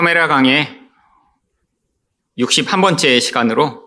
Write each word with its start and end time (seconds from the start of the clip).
사메라 0.00 0.28
강의 0.28 0.66
61번째 2.38 3.20
시간으로 3.20 3.84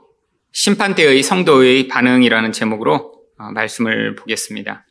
심판 0.51 0.93
때의 0.93 1.23
성도의 1.23 1.87
반응이라는 1.87 2.51
제목으로 2.51 3.15
어, 3.39 3.51
말씀을 3.51 4.13
보겠습니다. 4.13 4.85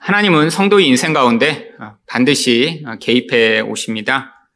하나님은 0.00 0.50
성도의 0.50 0.88
인생 0.88 1.12
가운데 1.12 1.70
어, 1.78 1.98
반드시 2.08 2.82
어, 2.84 2.96
개입해 2.96 3.60
오십니다. 3.60 4.50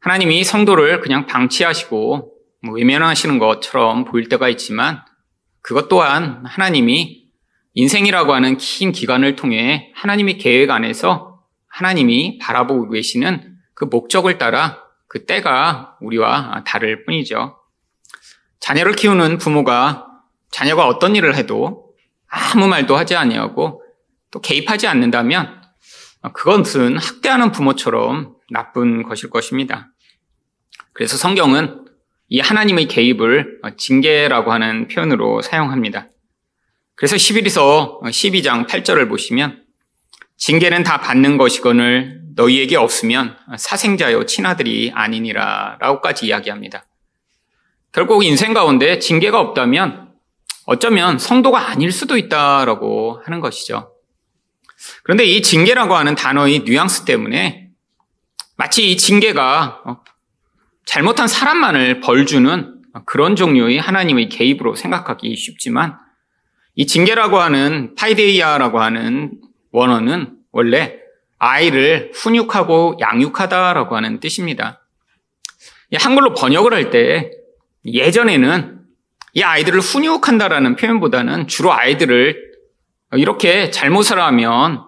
하나님이 0.00 0.42
성도를 0.42 1.00
그냥 1.00 1.26
방치하시고 1.26 2.32
뭐 2.64 2.74
외면하시는 2.74 3.38
것처럼 3.38 4.04
보일 4.04 4.28
때가 4.28 4.48
있지만 4.48 5.04
그것 5.60 5.88
또한 5.88 6.42
하나님이 6.44 7.28
인생이라고 7.74 8.34
하는 8.34 8.56
긴 8.56 8.90
기간을 8.90 9.36
통해 9.36 9.92
하나님의 9.94 10.38
계획 10.38 10.72
안에서 10.72 11.44
하나님이 11.68 12.38
바라보고 12.38 12.90
계시는 12.90 13.51
그 13.82 13.86
목적을 13.90 14.38
따라 14.38 14.80
그 15.08 15.26
때가 15.26 15.96
우리와 16.00 16.62
다를 16.64 17.04
뿐이죠. 17.04 17.58
자녀를 18.60 18.94
키우는 18.94 19.38
부모가 19.38 20.06
자녀가 20.52 20.86
어떤 20.86 21.16
일을 21.16 21.34
해도 21.34 21.92
아무 22.28 22.68
말도 22.68 22.96
하지 22.96 23.16
아니하고 23.16 23.82
또 24.30 24.40
개입하지 24.40 24.86
않는다면 24.86 25.62
그것은 26.32 26.96
학대하는 26.96 27.50
부모처럼 27.50 28.36
나쁜 28.50 29.02
것일 29.02 29.30
것입니다. 29.30 29.88
그래서 30.92 31.16
성경은 31.16 31.84
이 32.28 32.38
하나님의 32.38 32.86
개입을 32.86 33.62
징계라고 33.78 34.52
하는 34.52 34.86
표현으로 34.86 35.42
사용합니다. 35.42 36.06
그래서 36.94 37.16
11에서 37.16 38.00
12장 38.00 38.68
8절을 38.68 39.08
보시면 39.08 39.61
징계는 40.36 40.82
다 40.82 41.00
받는 41.00 41.38
것이거늘 41.38 42.22
너희에게 42.34 42.76
없으면 42.76 43.36
사생자요 43.56 44.26
친아들이 44.26 44.90
아니니라 44.94 45.76
라고까지 45.80 46.26
이야기합니다. 46.26 46.86
결국 47.92 48.24
인생 48.24 48.54
가운데 48.54 48.98
징계가 48.98 49.38
없다면 49.38 50.12
어쩌면 50.64 51.18
성도가 51.18 51.68
아닐 51.68 51.92
수도 51.92 52.16
있다라고 52.16 53.20
하는 53.24 53.40
것이죠. 53.40 53.92
그런데 55.02 55.24
이 55.24 55.42
징계라고 55.42 55.94
하는 55.94 56.14
단어의 56.14 56.60
뉘앙스 56.60 57.04
때문에 57.04 57.68
마치 58.56 58.90
이 58.90 58.96
징계가 58.96 59.82
어, 59.84 60.00
잘못한 60.84 61.28
사람만을 61.28 62.00
벌주는 62.00 62.82
그런 63.06 63.36
종류의 63.36 63.78
하나님의 63.78 64.28
개입으로 64.28 64.74
생각하기 64.74 65.34
쉽지만 65.36 65.96
이 66.74 66.86
징계라고 66.86 67.38
하는 67.38 67.94
παιδεία라고 67.94 68.80
하는 68.80 69.32
원어는 69.72 70.36
원래 70.52 70.98
아이를 71.38 72.12
훈육하고 72.14 72.98
양육하다라고 73.00 73.96
하는 73.96 74.20
뜻입니다. 74.20 74.86
한글로 75.94 76.34
번역을 76.34 76.72
할 76.72 76.90
때 76.90 77.30
예전에는 77.84 78.80
이 79.34 79.42
아이들을 79.42 79.80
훈육한다라는 79.80 80.76
표현보다는 80.76 81.48
주로 81.48 81.72
아이들을 81.72 82.52
이렇게 83.14 83.70
잘못을 83.70 84.20
하면 84.20 84.84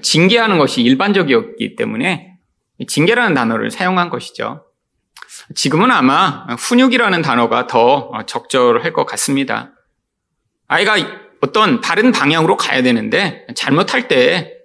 징계하는 0.00 0.58
것이 0.58 0.82
일반적이었기 0.82 1.76
때문에 1.76 2.38
징계라는 2.86 3.34
단어를 3.34 3.70
사용한 3.70 4.08
것이죠. 4.08 4.64
지금은 5.54 5.90
아마 5.90 6.46
훈육이라는 6.58 7.22
단어가 7.22 7.66
더 7.66 8.10
적절할 8.26 8.92
것 8.92 9.04
같습니다. 9.04 9.72
아이가 10.68 10.96
어떤 11.40 11.80
바른 11.80 12.12
방향으로 12.12 12.56
가야 12.56 12.82
되는데 12.82 13.46
잘못할 13.54 14.08
때 14.08 14.60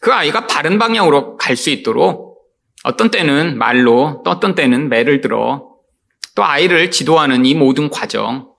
그 0.00 0.12
아이가 0.12 0.46
바른 0.46 0.78
방향으로 0.78 1.36
갈 1.36 1.56
수 1.56 1.70
있도록 1.70 2.28
어떤 2.84 3.10
때는 3.10 3.58
말로 3.58 4.22
또 4.24 4.30
어떤 4.30 4.54
때는 4.54 4.88
매를 4.88 5.20
들어 5.20 5.68
또 6.34 6.44
아이를 6.44 6.90
지도하는 6.90 7.44
이 7.44 7.54
모든 7.54 7.90
과정 7.90 8.52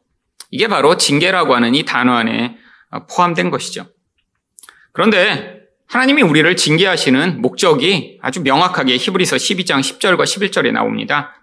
이게 0.52 0.68
바로 0.68 0.98
징계라고 0.98 1.56
하는 1.56 1.76
이 1.76 1.86
단어 1.86 2.14
안에 2.14 2.58
포함된 3.10 3.52
것이죠. 3.52 3.86
그런데 4.92 5.60
하나님이 5.88 6.24
우리를 6.24 6.56
징계하시는 6.58 7.42
목적이 7.42 8.20
아주 8.22 8.42
명확하게 8.42 8.98
히브리서 8.98 9.38
12장 9.38 9.80
10절과 9.80 10.24
11절에 10.24 10.72
나옵니다. 10.72 11.34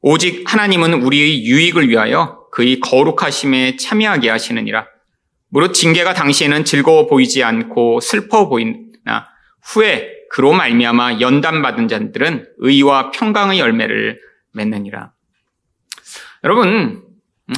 오직 0.00 0.50
하나님은 0.50 1.02
우리의 1.02 1.44
유익을 1.44 1.88
위하여 1.88 2.46
그의 2.50 2.80
거룩하심에 2.80 3.76
참여하게 3.76 4.30
하시느니라. 4.30 4.86
무릇 5.50 5.72
징계가 5.74 6.14
당시에는 6.14 6.64
즐거워 6.64 7.06
보이지 7.06 7.42
않고 7.42 8.00
슬퍼 8.00 8.48
보이나 8.48 9.28
후에 9.64 10.12
그로 10.30 10.52
말미암아 10.52 11.20
연단받은 11.20 11.88
자들은 11.88 12.48
의와 12.58 13.10
평강의 13.12 13.58
열매를 13.58 14.20
맺느니라. 14.52 15.12
여러분 16.44 17.02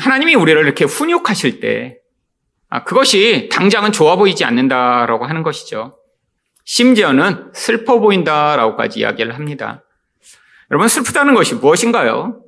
하나님이 0.01 0.35
우리를 0.35 0.63
이렇게 0.63 0.85
훈육하실 0.85 1.61
때 1.61 1.97
아, 2.69 2.85
그것이 2.85 3.49
당장은 3.51 3.91
좋아 3.91 4.15
보이지 4.15 4.45
않는다라고 4.45 5.25
하는 5.27 5.43
것이죠. 5.43 5.99
심지어는 6.65 7.51
슬퍼 7.53 7.99
보인다라고까지 7.99 9.01
이야기를 9.01 9.35
합니다. 9.35 9.85
여러분 10.71 10.87
슬프다는 10.87 11.35
것이 11.35 11.57
무엇인가요? 11.57 12.45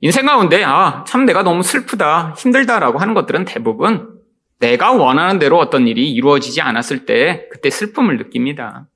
인생 0.00 0.26
가운데 0.26 0.62
아 0.62 1.04
참 1.06 1.24
내가 1.24 1.42
너무 1.42 1.62
슬프다 1.62 2.34
힘들다라고 2.36 2.98
하는 2.98 3.14
것들은 3.14 3.46
대부분 3.46 4.15
내가 4.58 4.92
원하는 4.92 5.38
대로 5.38 5.58
어떤 5.58 5.86
일이 5.86 6.10
이루어지지 6.12 6.60
않았을 6.60 7.04
때 7.04 7.48
그때 7.52 7.70
슬픔을 7.70 8.16
느낍니다. 8.16 8.88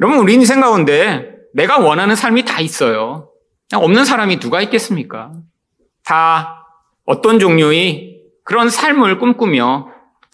여러분 0.00 0.20
우리 0.20 0.34
인생 0.34 0.60
가운데 0.60 1.36
내가 1.54 1.78
원하는 1.78 2.14
삶이 2.14 2.44
다 2.44 2.60
있어요. 2.60 3.30
없는 3.74 4.04
사람이 4.04 4.38
누가 4.40 4.60
있겠습니까? 4.62 5.32
다 6.04 6.66
어떤 7.04 7.38
종류의 7.38 8.22
그런 8.44 8.70
삶을 8.70 9.18
꿈꾸며 9.18 9.88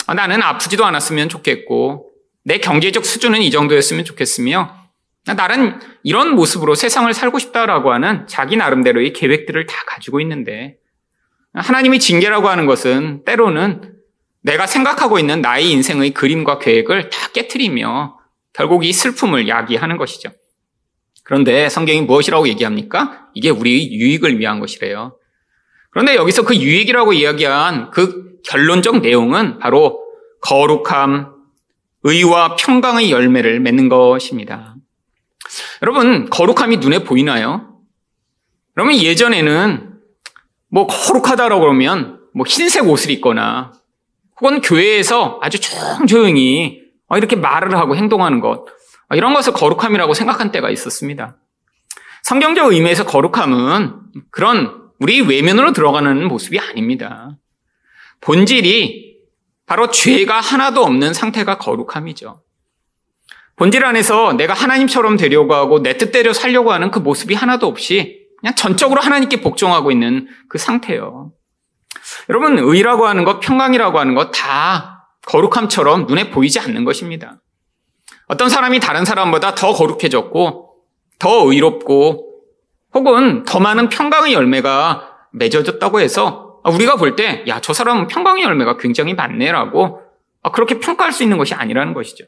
아, 0.06 0.14
나는 0.14 0.43
아프지도 0.43 0.84
않았으면 0.84 1.28
좋겠고 1.28 2.10
내 2.44 2.59
경제적 2.59 3.04
수준은 3.04 3.41
이 3.41 3.50
정도였으면 3.50 4.04
좋겠으며 4.04 4.75
나는 5.25 5.78
이런 6.03 6.34
모습으로 6.34 6.75
세상을 6.75 7.12
살고 7.14 7.38
싶다라고 7.38 7.93
하는 7.93 8.26
자기 8.26 8.56
나름대로의 8.56 9.12
계획들을 9.12 9.66
다 9.66 9.76
가지고 9.87 10.20
있는데 10.20 10.76
하나님의 11.54 12.00
징계라고 12.00 12.48
하는 12.48 12.66
것은 12.66 13.24
때로는 13.24 13.92
내가 14.42 14.66
생각하고 14.66 15.18
있는 15.18 15.40
나의 15.40 15.70
인생의 15.70 16.12
그림과 16.12 16.58
계획을 16.58 17.10
다 17.10 17.28
깨뜨리며 17.32 18.18
결국 18.52 18.84
이 18.84 18.92
슬픔을 18.92 19.48
야기하는 19.48 19.96
것이죠. 19.96 20.30
그런데 21.24 21.68
성경이 21.68 22.02
무엇이라고 22.02 22.48
얘기합니까? 22.48 23.28
이게 23.34 23.50
우리의 23.50 23.92
유익을 23.92 24.38
위한 24.38 24.60
것이래요. 24.60 25.16
그런데 25.90 26.16
여기서 26.16 26.42
그 26.42 26.56
유익이라고 26.56 27.12
이야기한 27.12 27.90
그 27.90 28.40
결론적 28.44 29.00
내용은 29.00 29.58
바로 29.58 30.02
거룩함, 30.40 31.32
의와 32.02 32.56
평강의 32.56 33.12
열매를 33.12 33.60
맺는 33.60 33.88
것입니다. 33.88 34.74
여러분, 35.82 36.28
거룩함이 36.28 36.78
눈에 36.78 37.04
보이나요? 37.04 37.78
그러면 38.74 38.96
예전에는 38.96 39.91
뭐 40.72 40.87
거룩하다라고 40.87 41.60
그러면 41.60 42.19
뭐 42.34 42.47
흰색 42.49 42.88
옷을 42.88 43.10
입거나 43.10 43.72
혹은 44.41 44.62
교회에서 44.62 45.38
아주 45.43 45.60
조용조용히 45.60 46.81
어, 47.09 47.19
이렇게 47.19 47.37
말을 47.37 47.77
하고 47.77 47.94
행동하는 47.94 48.41
것 48.41 48.65
어, 49.11 49.15
이런 49.15 49.34
것을 49.34 49.53
거룩함이라고 49.53 50.15
생각한 50.15 50.50
때가 50.50 50.71
있었습니다. 50.71 51.37
성경적 52.22 52.72
의미에서 52.72 53.05
거룩함은 53.05 54.00
그런 54.31 54.82
우리 54.99 55.21
외면으로 55.21 55.72
들어가는 55.72 56.27
모습이 56.27 56.59
아닙니다. 56.59 57.37
본질이 58.22 59.19
바로 59.66 59.91
죄가 59.91 60.41
하나도 60.41 60.82
없는 60.82 61.12
상태가 61.12 61.59
거룩함이죠. 61.59 62.41
본질 63.56 63.84
안에서 63.84 64.32
내가 64.32 64.55
하나님처럼 64.55 65.19
되려고 65.19 65.55
하고 65.55 65.82
내 65.82 65.99
뜻대로 65.99 66.32
살려고 66.32 66.73
하는 66.73 66.91
그 66.91 66.99
모습이 66.99 67.35
하나도 67.35 67.67
없이 67.67 68.21
그냥 68.43 68.55
전적으로 68.56 69.00
하나님께 69.00 69.41
복종하고 69.41 69.91
있는 69.93 70.27
그 70.49 70.59
상태예요. 70.59 71.33
여러분, 72.29 72.59
의라고 72.59 73.06
하는 73.06 73.25
것, 73.25 73.41
평강이라고 73.41 73.99
하는 73.99 74.15
것 74.15 74.33
다 74.33 75.09
거룩함처럼 75.27 76.06
눈에 76.06 76.31
보이지 76.31 76.59
않는 76.59 76.85
것입니다. 76.85 77.41
어떤 78.27 78.49
사람이 78.49 78.81
다른 78.81 79.05
사람보다 79.05 79.55
더 79.55 79.73
거룩해졌고, 79.73 80.75
더 81.21 81.50
의롭고, 81.53 82.29
혹은 82.94 83.44
더 83.44 83.61
많은 83.61 83.89
평강의 83.89 84.33
열매가 84.35 85.09
맺어졌다고 85.33 86.00
해서 86.00 86.61
우리가 86.65 86.97
볼 86.97 87.15
때, 87.15 87.44
야, 87.47 87.61
저 87.61 87.73
사람은 87.73 88.09
평강의 88.09 88.43
열매가 88.43 88.77
굉장히 88.79 89.15
많네라고 89.15 90.00
그렇게 90.53 90.81
평가할 90.81 91.12
수 91.12 91.23
있는 91.23 91.39
것이 91.39 91.55
아니라는 91.55 91.94
것이죠. 91.94 92.25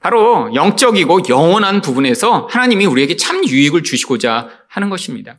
바로 0.00 0.54
영적이고 0.54 1.20
영원한 1.28 1.80
부분에서 1.80 2.48
하나님이 2.50 2.86
우리에게 2.86 3.16
참 3.16 3.44
유익을 3.46 3.82
주시고자 3.82 4.48
하는 4.76 4.90
것입니다. 4.90 5.38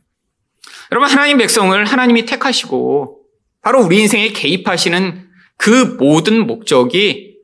여러분, 0.92 1.08
하나님 1.08 1.38
백성을 1.38 1.84
하나님이 1.84 2.26
택하시고 2.26 3.20
바로 3.62 3.82
우리 3.82 4.00
인생에 4.00 4.28
개입하시는 4.30 5.28
그 5.56 5.96
모든 5.98 6.46
목적이 6.46 7.36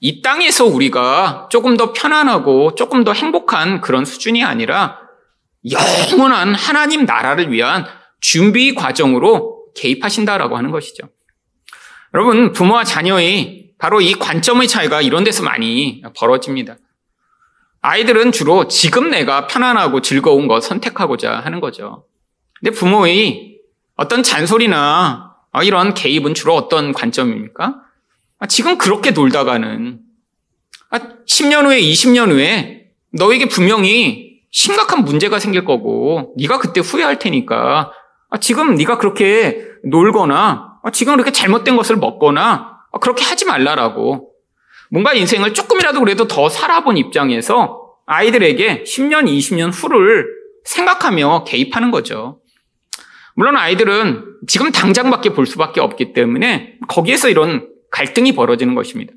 이 0.00 0.22
땅에서 0.22 0.64
우리가 0.64 1.48
조금 1.50 1.76
더 1.76 1.92
편안하고 1.92 2.74
조금 2.74 3.04
더 3.04 3.12
행복한 3.12 3.80
그런 3.80 4.04
수준이 4.04 4.42
아니라 4.44 4.98
영원한 5.70 6.54
하나님 6.54 7.04
나라를 7.04 7.50
위한 7.50 7.86
준비 8.20 8.74
과정으로 8.74 9.66
개입하신다라고 9.74 10.56
하는 10.56 10.70
것이죠. 10.70 11.08
여러분, 12.12 12.52
부모와 12.52 12.84
자녀의 12.84 13.72
바로 13.78 14.00
이 14.00 14.12
관점의 14.14 14.68
차이가 14.68 15.02
이런 15.02 15.24
데서 15.24 15.42
많이 15.42 16.02
벌어집니다. 16.16 16.76
아이들은 17.86 18.32
주로 18.32 18.66
지금 18.66 19.10
내가 19.10 19.46
편안하고 19.46 20.00
즐거운 20.00 20.48
것 20.48 20.62
선택하고자 20.62 21.40
하는 21.40 21.60
거죠. 21.60 22.06
근데 22.58 22.74
부모의 22.74 23.58
어떤 23.94 24.22
잔소리나 24.22 25.34
이런 25.62 25.92
개입은 25.92 26.32
주로 26.32 26.54
어떤 26.54 26.94
관점입니까? 26.94 27.82
아, 28.38 28.46
지금 28.46 28.78
그렇게 28.78 29.10
놀다가는 29.10 30.00
10년 31.28 31.64
아, 31.64 31.66
후에, 31.66 31.78
20년 31.82 32.30
후에 32.30 32.86
너에게 33.10 33.48
분명히 33.48 34.40
심각한 34.50 35.04
문제가 35.04 35.38
생길 35.38 35.66
거고 35.66 36.32
네가 36.38 36.60
그때 36.60 36.80
후회할 36.80 37.18
테니까 37.18 37.92
아, 38.30 38.38
지금 38.38 38.76
네가 38.76 38.96
그렇게 38.96 39.62
놀거나 39.84 40.80
지금 40.90 41.16
그렇게 41.16 41.32
잘못된 41.32 41.76
것을 41.76 41.96
먹거나 41.96 42.78
그렇게 43.02 43.24
하지 43.24 43.44
말라라고 43.44 44.30
뭔가 44.94 45.12
인생을 45.12 45.54
조금이라도 45.54 45.98
그래도 45.98 46.28
더 46.28 46.48
살아본 46.48 46.96
입장에서 46.98 47.96
아이들에게 48.06 48.84
10년, 48.84 49.24
20년 49.24 49.72
후를 49.74 50.24
생각하며 50.62 51.42
개입하는 51.42 51.90
거죠. 51.90 52.40
물론 53.34 53.56
아이들은 53.56 54.24
지금 54.46 54.70
당장밖에 54.70 55.30
볼 55.30 55.46
수밖에 55.46 55.80
없기 55.80 56.12
때문에 56.12 56.78
거기에서 56.86 57.28
이런 57.28 57.66
갈등이 57.90 58.36
벌어지는 58.36 58.76
것입니다. 58.76 59.12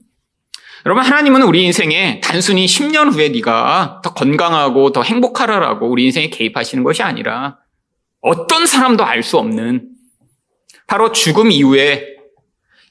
여러분 0.88 1.03
하나님은 1.03 1.44
우리 1.44 1.63
인생에 1.65 2.21
단순히 2.21 2.65
10년 2.65 3.13
후에 3.13 3.30
네가 3.30 4.01
더 4.03 4.15
건강하고 4.15 4.91
더 4.94 5.03
행복하라라고 5.03 5.91
우리 5.91 6.06
인생에 6.06 6.31
개입하시는 6.31 6.83
것이 6.83 7.03
아니라 7.03 7.59
어떤 8.21 8.65
사람도 8.65 9.06
알 9.06 9.21
수 9.21 9.38
없는 9.38 9.91
바로 10.88 11.12
죽음 11.12 11.51
이후에 11.51 12.16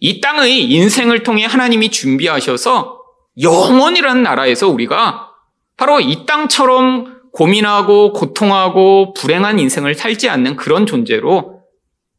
이 0.00 0.20
땅의 0.20 0.70
인생을 0.70 1.22
통해 1.22 1.44
하나님이 1.44 1.90
준비하셔서 1.90 3.00
영원이라는 3.40 4.22
나라에서 4.22 4.68
우리가 4.68 5.30
바로 5.76 6.00
이 6.00 6.26
땅처럼 6.26 7.20
고민하고 7.32 8.12
고통하고 8.12 9.12
불행한 9.14 9.58
인생을 9.58 9.94
살지 9.94 10.28
않는 10.28 10.56
그런 10.56 10.86
존재로 10.86 11.56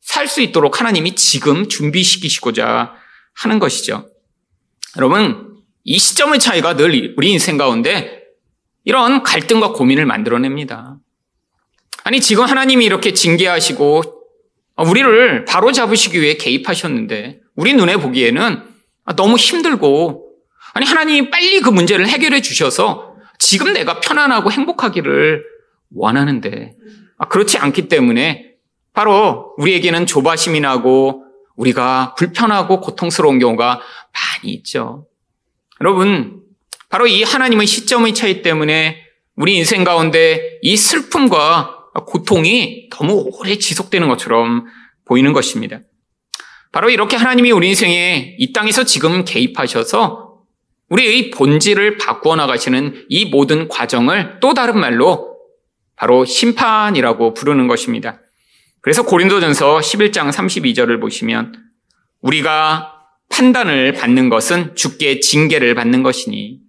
살 0.01 0.27
수 0.27 0.41
있도록 0.41 0.79
하나님이 0.79 1.15
지금 1.15 1.67
준비시키시고자 1.67 2.93
하는 3.33 3.59
것이죠. 3.59 4.07
여러분, 4.95 5.57
이 5.83 5.99
시점의 5.99 6.39
차이가 6.39 6.75
늘 6.75 7.13
우리 7.17 7.31
인생 7.31 7.57
가운데 7.57 8.23
이런 8.85 9.21
갈등과 9.21 9.73
고민을 9.73 10.05
만들어냅니다. 10.05 10.97
아니, 12.03 12.21
지금 12.21 12.45
하나님이 12.45 12.85
이렇게 12.85 13.13
징계하시고 13.13 14.03
우리를 14.77 15.45
바로 15.45 15.71
잡으시기 15.71 16.21
위해 16.21 16.35
개입하셨는데 16.35 17.41
우리 17.57 17.73
눈에 17.73 17.97
보기에는 17.97 18.63
너무 19.17 19.35
힘들고 19.35 20.31
아니 20.73 20.85
하나님이 20.85 21.29
빨리 21.29 21.59
그 21.59 21.69
문제를 21.69 22.07
해결해 22.07 22.41
주셔서 22.41 23.15
지금 23.39 23.73
내가 23.73 23.99
편안하고 23.99 24.51
행복하기를 24.51 25.43
원하는데 25.93 26.75
그렇지 27.29 27.57
않기 27.57 27.87
때문에 27.87 28.53
바로 28.93 29.53
우리에게는 29.57 30.05
조바심이 30.05 30.59
나고 30.59 31.23
우리가 31.55 32.15
불편하고 32.15 32.79
고통스러운 32.81 33.39
경우가 33.39 33.81
많이 33.81 34.53
있죠. 34.53 35.07
여러분, 35.81 36.41
바로 36.89 37.07
이 37.07 37.23
하나님의 37.23 37.65
시점의 37.65 38.13
차이 38.13 38.41
때문에 38.41 39.03
우리 39.35 39.55
인생 39.55 39.83
가운데 39.83 40.59
이 40.61 40.77
슬픔과 40.77 41.89
고통이 42.05 42.89
너무 42.91 43.29
오래 43.33 43.57
지속되는 43.57 44.07
것처럼 44.07 44.65
보이는 45.05 45.33
것입니다. 45.33 45.79
바로 46.71 46.89
이렇게 46.89 47.15
하나님이 47.15 47.51
우리 47.51 47.69
인생에 47.69 48.35
이 48.37 48.53
땅에서 48.53 48.83
지금 48.83 49.25
개입하셔서 49.25 50.27
우리의 50.89 51.31
본질을 51.31 51.97
바꾸어 51.97 52.35
나가시는 52.35 53.05
이 53.09 53.25
모든 53.25 53.67
과정을 53.67 54.39
또 54.41 54.53
다른 54.53 54.79
말로 54.79 55.37
바로 55.95 56.25
심판이라고 56.25 57.33
부르는 57.33 57.67
것입니다. 57.67 58.21
그래서 58.81 59.03
고린도전서 59.03 59.79
11장 59.79 60.31
32절을 60.31 61.01
보시면 61.01 61.53
우리가 62.21 62.93
판단을 63.29 63.93
받는 63.93 64.29
것은 64.29 64.75
주께 64.75 65.19
징계를 65.19 65.75
받는 65.75 66.03
것이니 66.03 66.59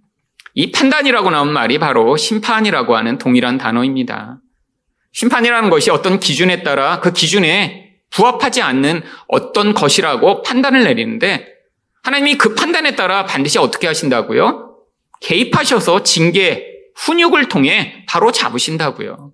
이 0.55 0.73
판단이라고 0.73 1.31
나온 1.31 1.53
말이 1.53 1.79
바로 1.79 2.17
심판이라고 2.17 2.97
하는 2.97 3.19
동일한 3.19 3.59
단어입니다. 3.59 4.41
심판이라는 5.13 5.71
것이 5.71 5.91
어떤 5.91 6.19
기준에 6.19 6.63
따라 6.63 7.01
그 7.01 7.13
기준에 7.13 7.88
부합하지 8.11 8.63
않는 8.63 9.03
어떤 9.29 9.75
것이라고 9.75 10.43
판단을 10.43 10.85
내리는데 10.85 11.47
하나님이 12.03 12.37
그 12.39 12.55
판단에 12.55 12.95
따라 12.95 13.25
반드시 13.25 13.59
어떻게 13.59 13.87
하신다고요? 13.87 14.77
개입하셔서 15.21 16.05
징계, 16.05 16.67
훈육을 16.97 17.49
통해 17.49 18.05
바로 18.09 18.33
잡으신다고요. 18.33 19.33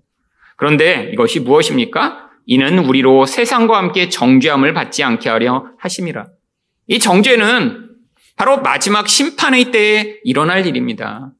그런데 0.57 1.09
이것이 1.13 1.39
무엇입니까? 1.39 2.29
이는 2.45 2.79
우리로 2.79 3.25
세상과 3.25 3.77
함께 3.77 4.09
정죄함을 4.09 4.73
받지 4.73 5.03
않게 5.03 5.29
하려 5.29 5.65
하심이라. 5.79 6.27
이 6.87 6.99
정죄는 6.99 7.89
바로 8.35 8.61
마지막 8.61 9.07
심판의 9.07 9.71
때에 9.71 10.19
일어날 10.23 10.65
일입니다. 10.65 11.31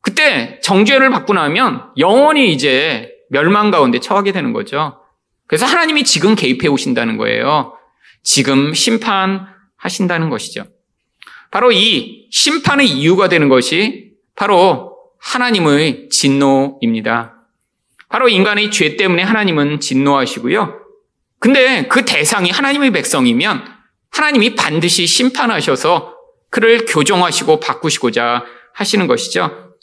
그때 0.00 0.58
정죄를 0.62 1.10
받고 1.10 1.34
나면 1.34 1.90
영원히 1.98 2.52
이제 2.52 3.12
멸망 3.30 3.70
가운데 3.70 4.00
처하게 4.00 4.32
되는 4.32 4.52
거죠. 4.52 4.98
그래서 5.48 5.66
하나님이 5.66 6.04
지금 6.04 6.36
개입해 6.36 6.68
오신다는 6.68 7.16
거예요. 7.16 7.76
지금 8.22 8.74
심판하신다는 8.74 10.28
것이죠. 10.28 10.64
바로 11.50 11.72
이 11.72 12.28
심판의 12.30 12.86
이유가 12.86 13.28
되는 13.28 13.48
것이 13.48 14.12
바로 14.36 14.96
하나님의 15.18 16.10
진노입니다. 16.10 17.34
바로 18.10 18.28
인간의 18.28 18.70
죄 18.70 18.96
때문에 18.96 19.22
하나님은 19.22 19.80
진노하시고요. 19.80 20.80
근데 21.40 21.86
그 21.88 22.04
대상이 22.04 22.50
하나님의 22.50 22.90
백성이면 22.92 23.64
하나님이 24.10 24.54
반드시 24.54 25.06
심판하셔서 25.06 26.14
그를 26.50 26.84
교정하시고 26.86 27.60
바꾸시고자 27.60 28.44
하시는 28.74 29.06
것이죠. 29.06 29.74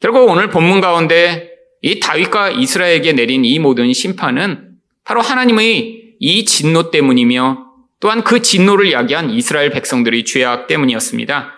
결국 0.00 0.28
오늘 0.28 0.48
본문 0.48 0.80
가운데 0.80 1.50
이 1.82 2.00
다윗과 2.00 2.50
이스라엘에게 2.50 3.12
내린 3.12 3.44
이 3.44 3.58
모든 3.58 3.92
심판은 3.92 4.73
바로 5.04 5.20
하나님의 5.20 6.16
이 6.18 6.44
진노 6.44 6.90
때문이며 6.90 7.64
또한 8.00 8.24
그 8.24 8.42
진노를 8.42 8.92
야기한 8.92 9.30
이스라엘 9.30 9.70
백성들의 9.70 10.24
죄악 10.24 10.66
때문이었습니다. 10.66 11.52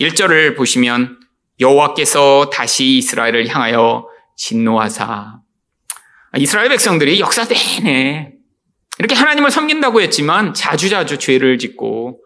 1절을 0.00 0.56
보시면 0.56 1.18
여호와께서 1.60 2.50
다시 2.50 2.98
이스라엘을 2.98 3.48
향하여 3.48 4.06
진노하사 4.36 5.40
이스라엘 6.38 6.68
백성들이 6.68 7.18
역사 7.20 7.44
내내 7.44 8.32
이렇게 8.98 9.14
하나님을 9.14 9.50
섬긴다고 9.50 10.00
했지만 10.02 10.54
자주자주 10.54 11.18
죄를 11.18 11.58
짓고 11.58 12.20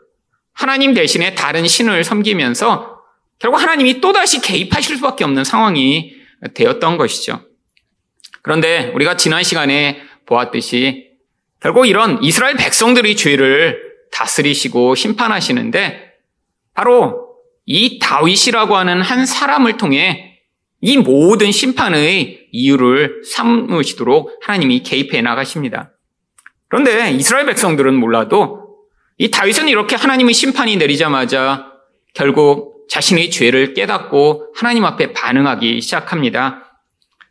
하나님 0.52 0.94
대신에 0.94 1.34
다른 1.34 1.66
신을 1.66 2.04
섬기면서 2.04 2.98
결국 3.38 3.60
하나님이 3.60 4.00
또다시 4.00 4.40
개입하실 4.40 4.96
수밖에 4.96 5.24
없는 5.24 5.44
상황이 5.44 6.14
되었던 6.54 6.96
것이죠. 6.96 7.42
그런데 8.42 8.90
우리가 8.94 9.16
지난 9.16 9.42
시간에 9.42 10.00
보았듯이 10.30 11.10
결국 11.60 11.86
이런 11.86 12.22
이스라엘 12.22 12.56
백성들의 12.56 13.16
죄를 13.16 13.82
다스리시고 14.12 14.94
심판하시는데 14.94 16.12
바로 16.72 17.28
이 17.66 17.98
다윗이라고 17.98 18.76
하는 18.76 19.02
한 19.02 19.26
사람을 19.26 19.76
통해 19.76 20.38
이 20.80 20.96
모든 20.96 21.52
심판의 21.52 22.48
이유를 22.52 23.22
삼으시도록 23.24 24.40
하나님이 24.42 24.82
개입해 24.82 25.20
나가십니다. 25.20 25.92
그런데 26.68 27.10
이스라엘 27.10 27.44
백성들은 27.46 27.94
몰라도 27.94 28.78
이 29.18 29.30
다윗은 29.30 29.68
이렇게 29.68 29.96
하나님의 29.96 30.32
심판이 30.32 30.76
내리자마자 30.76 31.66
결국 32.14 32.86
자신의 32.88 33.30
죄를 33.30 33.74
깨닫고 33.74 34.54
하나님 34.56 34.84
앞에 34.84 35.12
반응하기 35.12 35.80
시작합니다. 35.80 36.80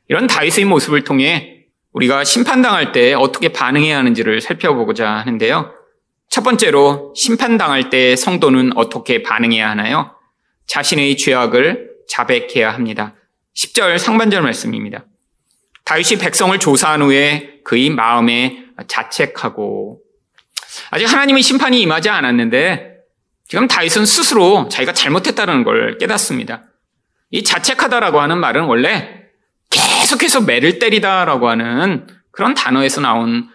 이런 0.08 0.27
다윗의 0.27 0.65
모습을 0.65 1.03
통해 1.03 1.59
우리가 1.93 2.24
심판당할 2.24 2.91
때 2.91 3.13
어떻게 3.13 3.50
반응해야 3.50 3.98
하는지를 3.98 4.41
살펴보고자 4.41 5.10
하는데요. 5.10 5.74
첫 6.29 6.43
번째로 6.43 7.13
심판당할 7.15 7.89
때 7.89 8.15
성도는 8.15 8.77
어떻게 8.77 9.24
반응해야 9.24 9.69
하나요? 9.69 10.15
자신의 10.67 11.17
죄악을 11.17 11.89
자백해야 12.08 12.72
합니다. 12.72 13.15
10절 13.55 13.98
상반절 13.98 14.41
말씀입니다. 14.43 15.05
다윗이 15.86 16.19
백성을 16.19 16.58
조사한 16.60 17.01
후에 17.01 17.62
그의 17.63 17.89
마음에 17.89 18.65
자책하고 18.88 20.00
아직 20.91 21.05
하나님의 21.05 21.41
심판이 21.41 21.81
임하지 21.81 22.10
않았는데 22.10 23.00
지금 23.48 23.67
다윗은 23.67 24.05
스스로 24.05 24.69
자기가 24.69 24.93
잘못했다는 24.93 25.63
걸 25.63 25.98
깨닫습니다. 25.98 26.63
이 27.31 27.43
자책하다라고 27.43 28.22
하는 28.22 28.38
말은 28.38 28.65
원래 28.65 29.18
계속해서 30.10 30.42
매를 30.42 30.80
때리다라고 30.80 31.50
하는 31.50 32.08
그런 32.32 32.56
단어에서 32.56 33.01
나온 33.01 33.48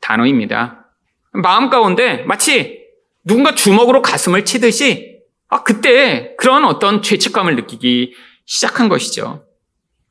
단어입니다. 0.00 0.86
마음 1.32 1.70
가운데 1.70 2.24
마치 2.24 2.82
누군가 3.24 3.54
주먹으로 3.54 4.02
가슴을 4.02 4.44
치듯이 4.44 5.20
아, 5.48 5.62
그때 5.62 6.34
그런 6.36 6.64
어떤 6.64 7.00
죄책감을 7.00 7.56
느끼기 7.56 8.14
시작한 8.44 8.88
것이죠. 8.88 9.46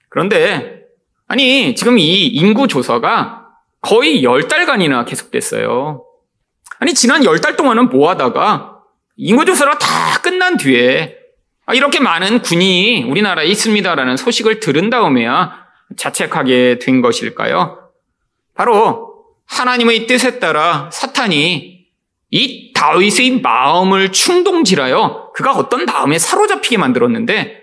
그런데 0.10 0.82
아니 1.27 1.75
지금 1.75 2.00
이 2.00 2.27
인구 2.27 2.68
조사가 2.68 3.46
거의 3.82 4.24
열 4.24 4.48
달간이나 4.48 5.06
계속됐어요. 5.06 6.03
아니 6.80 6.94
지난 6.96 7.24
열달 7.24 7.56
동안은 7.56 7.89
뭐 7.89 8.10
하다가 8.10 8.80
인구 9.18 9.46
조사가 9.46 9.77
다 9.77 10.22
끝난 10.22 10.58
뒤에 10.58 11.18
아, 11.18 11.20
이렇게 11.73 11.99
많은 11.99 12.41
군인이 12.41 13.03
우리나라에 13.03 13.47
있습니다라는 13.47 14.17
소식을 14.17 14.59
들은 14.59 14.89
다음에야 14.89 15.65
자책하게 15.97 16.79
된 16.79 17.01
것일까요? 17.01 17.89
바로 18.55 19.11
하나님의 19.45 20.07
뜻에 20.07 20.39
따라 20.39 20.89
사탄이 20.91 21.85
이 22.31 22.73
다윗의 22.73 23.41
마음을 23.41 24.11
충동질하여 24.11 25.31
그가 25.35 25.53
어떤 25.53 25.85
마음에 25.85 26.17
사로잡히게 26.17 26.77
만들었는데 26.77 27.61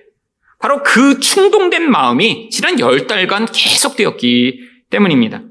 바로 0.59 0.83
그 0.83 1.21
충동된 1.21 1.91
마음이 1.91 2.51
지난 2.51 2.79
열 2.81 3.07
달간 3.07 3.47
계속되었기 3.47 4.61
때문입니다. 4.91 5.43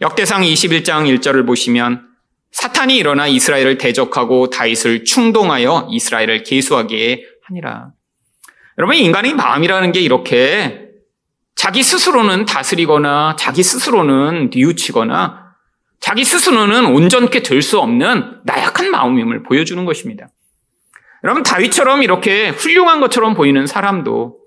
역대상 0.00 0.42
21장 0.42 1.18
1절을 1.18 1.46
보시면 1.46 2.06
사탄이 2.52 2.96
일어나 2.96 3.26
이스라엘을 3.26 3.78
대적하고 3.78 4.48
다윗을 4.48 5.04
충동하여 5.04 5.88
이스라엘을 5.90 6.44
계수하게 6.44 7.24
하니라. 7.48 7.92
여러분 8.78 8.96
인간의 8.96 9.34
마음이라는 9.34 9.92
게 9.92 10.00
이렇게 10.00 10.88
자기 11.54 11.82
스스로는 11.82 12.44
다스리거나 12.44 13.36
자기 13.38 13.62
스스로는 13.62 14.50
뉘우치거나 14.52 15.48
자기 16.00 16.24
스스로는 16.24 16.86
온전케 16.86 17.42
될 17.42 17.60
수 17.62 17.80
없는 17.80 18.40
나약한 18.44 18.90
마음임을 18.90 19.42
보여주는 19.42 19.84
것입니다. 19.84 20.28
여러분 21.24 21.42
다윗처럼 21.42 22.02
이렇게 22.04 22.50
훌륭한 22.50 23.00
것처럼 23.00 23.34
보이는 23.34 23.66
사람도 23.66 24.38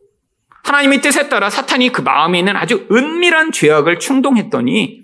하나님의 0.64 1.02
뜻에 1.02 1.28
따라 1.28 1.50
사탄이 1.50 1.92
그 1.92 2.02
마음에 2.02 2.40
있는 2.40 2.56
아주 2.56 2.88
은밀한 2.90 3.52
죄악을 3.52 4.00
충동했더니 4.00 5.02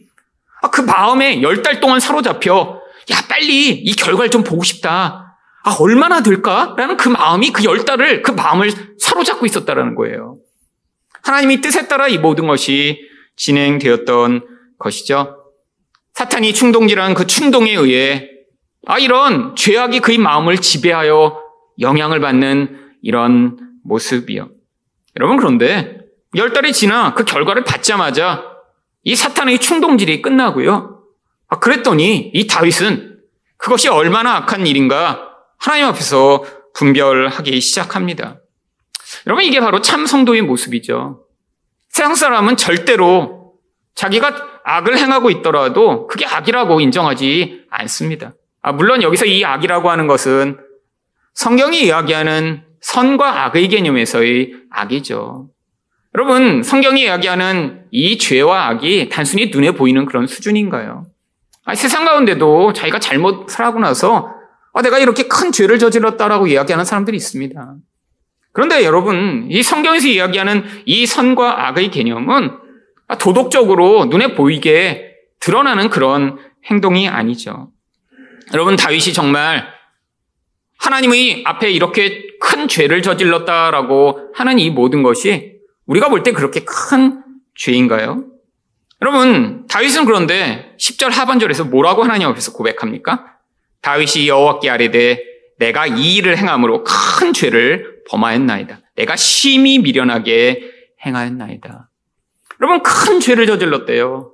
아, 0.62 0.70
그 0.70 0.82
마음에 0.82 1.42
열 1.42 1.62
달 1.62 1.82
동안 1.82 2.00
사로잡혀 2.00 2.80
야 3.12 3.16
빨리 3.27 3.72
이 3.72 3.96
결과를 3.96 4.30
좀 4.32 4.44
보고 4.44 4.63
싶다. 4.63 5.27
아 5.68 5.76
얼마나 5.82 6.24
될까? 6.24 6.76
라는 6.78 6.96
그 6.96 7.10
마음이 7.10 7.52
그 7.52 7.66
열 7.66 7.84
달을 7.84 8.22
그 8.22 8.32
마음을 8.32 8.72
사로잡고 8.98 9.46
있었다라는 9.46 9.96
거예요. 9.96 10.38
하나님의 11.24 11.60
뜻에 11.60 11.90
따라 11.90 12.08
이 12.08 12.18
모든 12.18 12.48
것이 12.48 13.02
진행되었던 13.36 14.48
것이죠. 14.80 15.44
사탄이 16.14 16.54
충동질한 16.54 17.16
그 17.16 17.28
충동에 17.28 17.74
의해 17.74 18.30
아 18.86 18.98
이런 18.98 19.58
죄악이 19.58 20.00
그의 20.00 20.20
마음을 20.20 20.58
지배하여 20.58 21.38
영향을 21.82 22.22
받는 22.22 22.94
이런 23.02 23.60
모습이요. 23.84 24.48
여러분 25.20 25.36
그런데 25.36 25.98
열 26.38 26.54
달이 26.54 26.72
지나 26.72 27.14
그 27.14 27.26
결과를 27.26 27.66
받자마자 27.66 28.46
이 29.04 29.18
사탄의 29.18 29.60
충동질이 29.60 30.22
끝나고요. 30.22 31.04
아, 31.50 31.60
그랬더니 31.60 32.32
이 32.34 32.48
다윗은 32.48 33.20
그것이 33.58 33.90
얼마나 33.90 34.38
악한 34.38 34.66
일인가 34.66 35.27
하나님 35.58 35.86
앞에서 35.88 36.44
분별하기 36.74 37.60
시작합니다. 37.60 38.40
여러분 39.26 39.44
이게 39.44 39.60
바로 39.60 39.82
참 39.82 40.06
성도의 40.06 40.42
모습이죠. 40.44 41.24
세상 41.90 42.16
사람은 42.16 42.58
절대로 42.58 43.54
자기가 43.96 44.60
악을 44.64 44.98
행하고 44.98 45.30
있더라도 45.32 46.08
그게 46.08 46.26
악이라고 46.26 46.80
인정하지 46.82 47.66
않습니다. 47.70 48.34
아, 48.62 48.72
물론 48.72 49.02
여기서 49.02 49.26
이 49.26 49.44
악이라고 49.44 49.90
하는 49.90 50.08
것은 50.08 50.60
성경이 51.34 51.84
이야기하는 51.84 52.64
선과 52.82 53.46
악의 53.46 53.70
개념에서의 53.70 54.54
악이죠. 54.70 55.50
여러분, 56.16 56.64
성경이 56.64 57.04
이야기하는 57.04 57.86
이 57.92 58.18
죄와 58.18 58.68
악이 58.68 59.10
단순히 59.10 59.48
눈에 59.48 59.72
보이는 59.72 60.06
그런 60.06 60.28
수준인가요? 60.28 61.06
아, 61.66 61.76
세상 61.76 62.06
가운데도 62.06 62.74
자기가 62.74 63.00
잘못 63.00 63.50
살아고 63.50 63.80
나서 63.80 64.37
아, 64.74 64.82
내가 64.82 65.00
이렇게 65.00 65.24
큰 65.28 65.52
죄를 65.52 65.80
저질렀다라고 65.80 66.48
이야기하는 66.48 66.86
사람들이 66.86 67.18
있습니다. 67.18 67.76
그런데 68.54 68.84
여러분, 68.84 69.48
이 69.50 69.62
성경에서 69.64 70.08
이야기하는 70.08 70.64
이 70.86 71.06
선과 71.06 71.68
악의 71.68 71.92
개념은 71.92 72.52
도덕적으로 73.20 74.06
눈에 74.06 74.34
보이게 74.36 75.14
드러나는 75.40 75.90
그런 75.90 76.38
행동이 76.66 77.08
아니죠. 77.08 77.72
여러분, 78.54 78.76
다윗이 78.76 79.14
정말 79.14 79.68
하나님의 80.80 81.44
앞에 81.46 81.72
이렇게 81.72 82.28
큰 82.40 82.68
죄를 82.68 83.02
저질렀다라고 83.02 84.32
하는 84.34 84.60
이 84.60 84.70
모든 84.70 85.04
것이 85.04 85.58
우리가 85.86 86.10
볼 86.10 86.24
때 86.24 86.32
그렇게 86.32 86.64
큰 86.66 87.24
죄인가요? 87.56 88.26
여러분, 89.02 89.66
다윗은 89.68 90.06
그런데 90.06 90.76
10절 90.80 91.12
하반절에서 91.12 91.66
뭐라고 91.66 92.04
하나님 92.04 92.28
앞에서 92.28 92.54
고백합니까? 92.54 93.37
다윗이 93.82 94.28
여호와께 94.28 94.70
아뢰되 94.70 95.24
내가 95.60 95.88
이 95.88 96.16
일을 96.16 96.38
행함으로 96.38 96.84
큰 96.84 97.34
죄를 97.34 98.04
범하였나이다. 98.10 98.80
내가 98.96 99.16
심히 99.16 99.80
미련하게 99.80 100.72
행하였나이다. 101.06 101.90
여러분, 102.62 102.84
큰 102.84 103.20
죄를 103.20 103.46
저질렀대요. 103.46 104.32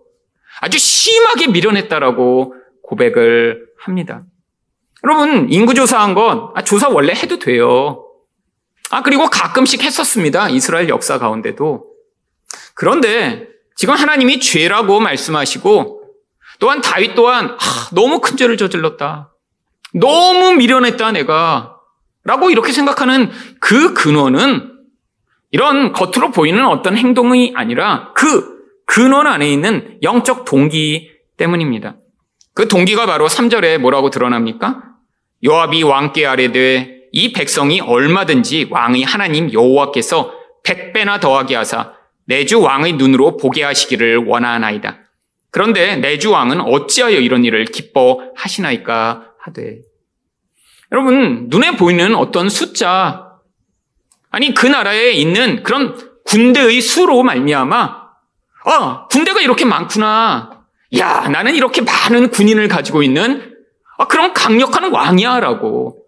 아주 0.62 0.78
심하게 0.78 1.48
미련했다라고 1.48 2.56
고백을 2.84 3.68
합니다. 3.80 4.24
여러분, 5.04 5.52
인구 5.52 5.74
조사한 5.74 6.14
건, 6.14 6.52
아, 6.56 6.64
조사 6.64 6.88
원래 6.90 7.14
해도 7.14 7.40
돼요. 7.40 8.06
아, 8.90 9.02
그리고 9.02 9.30
가끔씩 9.30 9.84
했었습니다. 9.84 10.50
이스라엘 10.50 10.88
역사 10.88 11.18
가운데도. 11.18 11.86
그런데 12.76 13.48
지금 13.76 13.96
하나님이 13.96 14.40
죄라고 14.40 15.00
말씀하시고 15.00 16.02
또한 16.60 16.82
다윗 16.82 17.16
또한 17.16 17.58
아, 17.60 17.90
너무 17.94 18.20
큰 18.20 18.38
죄를 18.38 18.56
저질렀다. 18.56 19.33
너무 19.94 20.54
미련했다 20.54 21.12
내가. 21.14 21.78
라고 22.26 22.50
이렇게 22.50 22.72
생각하는 22.72 23.30
그 23.60 23.94
근원은 23.94 24.72
이런 25.52 25.92
겉으로 25.92 26.32
보이는 26.32 26.66
어떤 26.66 26.98
행동이 26.98 27.54
아니라 27.56 28.12
그 28.16 28.54
근원 28.86 29.28
안에 29.28 29.50
있는 29.50 29.98
영적 30.02 30.46
동기 30.46 31.12
때문입니다. 31.38 31.98
그 32.54 32.68
동기가 32.68 33.06
바로 33.06 33.28
3절에 33.28 33.78
뭐라고 33.78 34.10
드러납니까? 34.10 34.84
요압이 35.46 35.84
왕께 35.84 36.26
아뢰되 36.26 37.10
이 37.12 37.34
백성이 37.34 37.82
얼마든지 37.82 38.70
왕의 38.72 39.04
하나님 39.04 39.52
여호와께서 39.52 40.34
백배나 40.64 41.20
더하게 41.20 41.56
하사 41.56 41.94
내주 42.26 42.62
왕의 42.62 42.94
눈으로 42.94 43.38
보게 43.38 43.64
하시기를 43.64 44.26
원하나이다. 44.26 45.00
그런데 45.52 45.98
내주 45.98 46.32
왕은 46.32 46.62
어찌하여 46.62 47.20
이런 47.20 47.46
일을 47.46 47.66
기뻐하시나이까 47.66 49.33
하되. 49.44 49.82
여러분 50.92 51.48
눈에 51.50 51.76
보이는 51.76 52.16
어떤 52.16 52.50
숫자 52.50 53.30
아니 54.30 54.54
그 54.54 54.68
나라에 54.68 55.12
있는 55.12 55.64
그런 55.64 55.98
군대의 56.26 56.82
수로 56.82 57.24
말미암아 57.24 58.04
아 58.66 59.08
군대가 59.08 59.42
이렇게 59.42 59.66
많구나. 59.66 60.64
야 60.98 61.28
나는 61.30 61.56
이렇게 61.56 61.82
많은 61.82 62.30
군인을 62.30 62.68
가지고 62.68 63.04
있는 63.04 63.54
아, 63.98 64.08
그럼 64.08 64.34
강력한 64.34 64.92
왕이야라고. 64.92 66.00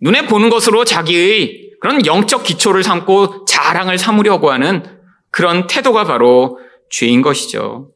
눈에 0.00 0.26
보는 0.26 0.50
것으로 0.50 0.84
자기의 0.84 1.70
그런 1.80 2.04
영적 2.04 2.42
기초를 2.42 2.82
삼고 2.82 3.44
자랑을 3.46 3.96
삼으려고 3.98 4.50
하는 4.50 4.82
그런 5.30 5.66
태도가 5.66 6.04
바로 6.04 6.58
죄인 6.90 7.22
것이죠. 7.22 7.92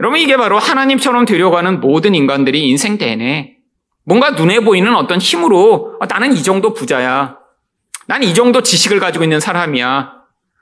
여러분 0.00 0.18
이게 0.18 0.36
바로 0.36 0.58
하나님처럼 0.58 1.24
되려고 1.24 1.56
하는 1.56 1.80
모든 1.80 2.14
인간들이 2.14 2.68
인생 2.68 2.98
내내 2.98 3.61
뭔가 4.04 4.30
눈에 4.30 4.60
보이는 4.60 4.94
어떤 4.96 5.18
힘으로 5.20 5.96
아, 6.00 6.06
나는 6.06 6.32
이 6.32 6.42
정도 6.42 6.74
부자야. 6.74 7.38
난 8.08 8.22
이 8.22 8.34
정도 8.34 8.62
지식을 8.62 8.98
가지고 9.00 9.24
있는 9.24 9.40
사람이야. 9.40 10.12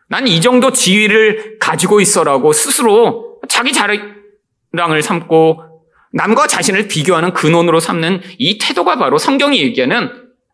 난 0.08 0.26
이 0.26 0.40
정도 0.40 0.72
지위를 0.72 1.58
가지고 1.58 2.00
있어라고 2.00 2.52
스스로 2.52 3.40
자기 3.48 3.72
자랑을 3.72 5.02
삼고 5.02 5.62
남과 6.12 6.46
자신을 6.48 6.88
비교하는 6.88 7.32
근원으로 7.32 7.80
삼는 7.80 8.20
이 8.38 8.58
태도가 8.58 8.96
바로 8.96 9.16
성경이 9.18 9.60
얘기하는 9.62 10.10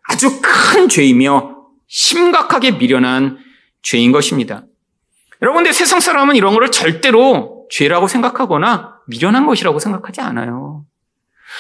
아주 0.08 0.40
큰 0.40 0.88
죄이며 0.88 1.56
심각하게 1.88 2.72
미련한 2.72 3.38
죄인 3.82 4.12
것입니다. 4.12 4.64
여러분, 5.42 5.62
근데 5.64 5.72
세상 5.72 6.00
사람은 6.00 6.36
이런 6.36 6.54
것을 6.54 6.70
절대로 6.70 7.66
죄라고 7.70 8.06
생각하거나 8.08 8.94
미련한 9.06 9.46
것이라고 9.46 9.78
생각하지 9.78 10.20
않아요. 10.20 10.84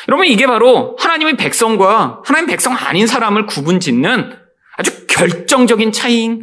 여러분, 0.08 0.26
이게 0.26 0.46
바로 0.46 0.96
하나님의 0.98 1.36
백성과 1.36 2.22
하나님 2.24 2.46
백성 2.46 2.74
아닌 2.74 3.06
사람을 3.06 3.46
구분 3.46 3.80
짓는 3.80 4.36
아주 4.76 5.06
결정적인 5.06 5.92
차이인 5.92 6.42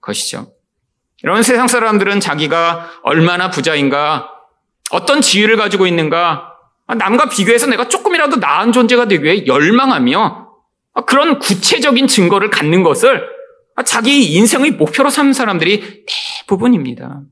것이죠. 0.00 0.52
이런 1.22 1.42
세상 1.42 1.68
사람들은 1.68 2.20
자기가 2.20 2.90
얼마나 3.02 3.50
부자인가, 3.50 4.30
어떤 4.90 5.20
지위를 5.20 5.56
가지고 5.56 5.86
있는가, 5.86 6.52
남과 6.86 7.30
비교해서 7.30 7.66
내가 7.66 7.88
조금이라도 7.88 8.36
나은 8.36 8.72
존재가 8.72 9.08
되기 9.08 9.24
위해 9.24 9.46
열망하며 9.46 10.48
그런 11.06 11.38
구체적인 11.38 12.06
증거를 12.06 12.50
갖는 12.50 12.82
것을 12.82 13.26
자기 13.84 14.34
인생의 14.34 14.72
목표로 14.72 15.10
삼는 15.10 15.32
사람들이 15.32 16.04
대부분입니다. 16.46 17.22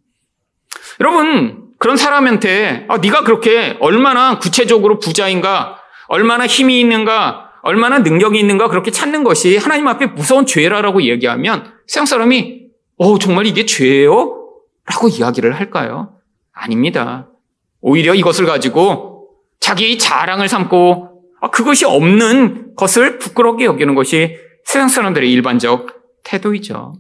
여러분, 1.00 1.61
그런 1.82 1.96
사람한테 1.96 2.86
아, 2.86 2.98
네가 2.98 3.24
그렇게 3.24 3.76
얼마나 3.80 4.38
구체적으로 4.38 5.00
부자인가, 5.00 5.78
얼마나 6.06 6.46
힘이 6.46 6.78
있는가, 6.78 7.50
얼마나 7.62 7.98
능력이 7.98 8.38
있는가 8.38 8.68
그렇게 8.68 8.92
찾는 8.92 9.24
것이 9.24 9.56
하나님 9.56 9.88
앞에 9.88 10.06
무서운 10.06 10.46
죄라라고 10.46 11.02
얘기하면 11.02 11.72
세상 11.88 12.06
사람이 12.06 12.66
어 12.98 13.18
정말 13.18 13.46
이게 13.46 13.66
죄예요? 13.66 14.44
라고 14.86 15.08
이야기를 15.08 15.58
할까요? 15.58 16.14
아닙니다. 16.52 17.28
오히려 17.80 18.14
이것을 18.14 18.46
가지고 18.46 19.30
자기 19.58 19.98
자랑을 19.98 20.48
삼고 20.48 21.24
아, 21.40 21.50
그것이 21.50 21.84
없는 21.84 22.76
것을 22.76 23.18
부끄럽게 23.18 23.64
여기는 23.64 23.96
것이 23.96 24.36
세상 24.64 24.86
사람들의 24.86 25.28
일반적 25.32 25.88
태도이죠. 26.22 26.92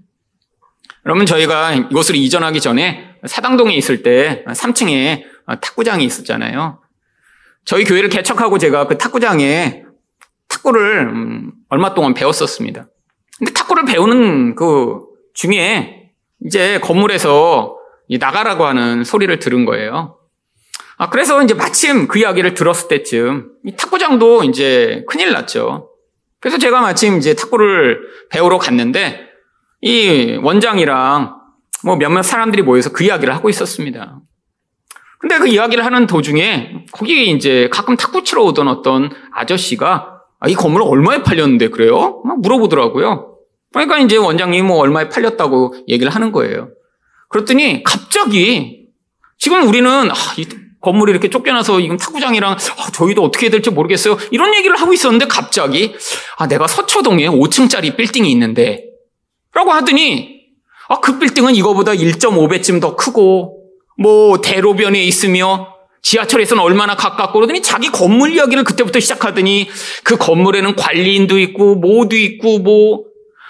여러분 1.06 1.24
저희가 1.24 1.72
이곳을 1.72 2.16
이전하기 2.16 2.60
전에 2.60 3.11
사당동에 3.26 3.74
있을 3.74 4.02
때 4.02 4.44
3층에 4.48 5.22
탁구장이 5.60 6.04
있었잖아요. 6.04 6.80
저희 7.64 7.84
교회를 7.84 8.08
개척하고 8.08 8.58
제가 8.58 8.86
그 8.86 8.98
탁구장에 8.98 9.84
탁구를 10.48 11.08
음, 11.08 11.52
얼마 11.68 11.94
동안 11.94 12.14
배웠었습니다. 12.14 12.88
근데 13.38 13.52
탁구를 13.52 13.84
배우는 13.84 14.54
그 14.54 15.00
중에 15.34 16.10
이제 16.44 16.80
건물에서 16.80 17.76
나가라고 18.18 18.64
하는 18.66 19.04
소리를 19.04 19.38
들은 19.38 19.64
거예요. 19.64 20.18
아, 20.98 21.08
그래서 21.08 21.42
이제 21.42 21.54
마침 21.54 22.06
그 22.06 22.18
이야기를 22.18 22.54
들었을 22.54 22.88
때쯤 22.88 23.52
이 23.64 23.74
탁구장도 23.76 24.44
이제 24.44 25.04
큰일 25.08 25.32
났죠. 25.32 25.90
그래서 26.40 26.58
제가 26.58 26.80
마침 26.80 27.18
이제 27.18 27.34
탁구를 27.34 28.00
배우러 28.30 28.58
갔는데 28.58 29.28
이 29.80 30.38
원장이랑 30.42 31.41
뭐 31.84 31.96
몇몇 31.96 32.22
사람들이 32.22 32.62
모여서 32.62 32.92
그 32.92 33.04
이야기를 33.04 33.34
하고 33.34 33.48
있었습니다. 33.48 34.20
근데 35.18 35.38
그 35.38 35.46
이야기를 35.48 35.84
하는 35.84 36.06
도중에 36.06 36.86
거기 36.90 37.30
이제 37.30 37.68
가끔 37.72 37.96
탁구 37.96 38.24
치러 38.24 38.42
오던 38.42 38.66
어떤 38.68 39.10
아저씨가 39.32 40.20
아, 40.40 40.48
이 40.48 40.54
건물 40.54 40.82
얼마에 40.82 41.22
팔렸는데 41.22 41.68
그래요? 41.68 42.22
막 42.24 42.40
물어보더라고요. 42.40 43.36
그러니까 43.72 43.98
이제 43.98 44.16
원장님이 44.16 44.66
뭐 44.66 44.78
얼마에 44.78 45.08
팔렸다고 45.08 45.74
얘기를 45.86 46.12
하는 46.12 46.32
거예요. 46.32 46.70
그랬더니 47.28 47.84
갑자기 47.84 48.88
지금 49.38 49.68
우리는 49.68 49.88
아, 49.88 50.14
이 50.36 50.46
건물이 50.80 51.12
이렇게 51.12 51.30
쫓겨나서 51.30 51.78
이건 51.78 51.96
탁구장이랑 51.96 52.52
아, 52.52 52.90
저희도 52.92 53.22
어떻게 53.22 53.46
해야 53.46 53.50
될지 53.52 53.70
모르겠어요. 53.70 54.18
이런 54.32 54.54
얘기를 54.56 54.76
하고 54.76 54.92
있었는데 54.92 55.26
갑자기 55.26 55.94
아 56.36 56.48
내가 56.48 56.66
서초동에 56.66 57.28
5층짜리 57.28 57.96
빌딩이 57.96 58.30
있는데 58.32 58.86
라고 59.54 59.70
하더니 59.70 60.31
아, 60.88 61.00
그 61.00 61.18
빌딩은 61.18 61.54
이거보다 61.54 61.92
1.5배쯤 61.92 62.80
더 62.80 62.96
크고 62.96 63.62
뭐 63.98 64.40
대로변에 64.40 65.02
있으며 65.02 65.68
지하철에서는 66.02 66.62
얼마나 66.62 66.96
가깝고 66.96 67.34
그러더니 67.34 67.62
자기 67.62 67.88
건물 67.88 68.32
이야기를 68.32 68.64
그때부터 68.64 68.98
시작하더니 68.98 69.68
그 70.02 70.16
건물에는 70.16 70.74
관리인도 70.74 71.38
있고 71.38 71.76
뭐도 71.76 72.16
있고 72.16 72.58
뭐 72.58 73.04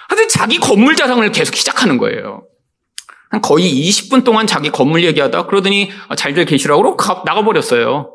하여튼 0.07 0.29
자기 0.29 0.59
건물 0.59 0.95
자랑을 0.95 1.31
계속 1.31 1.55
시작하는 1.55 1.97
거예요. 1.97 2.43
거의 3.41 3.89
20분 3.89 4.23
동안 4.23 4.45
자기 4.45 4.69
건물 4.69 5.03
얘기하다 5.03 5.47
그러더니 5.47 5.91
아, 6.07 6.15
잘들 6.15 6.45
계시라고 6.45 6.95
나가버렸어요. 7.25 8.13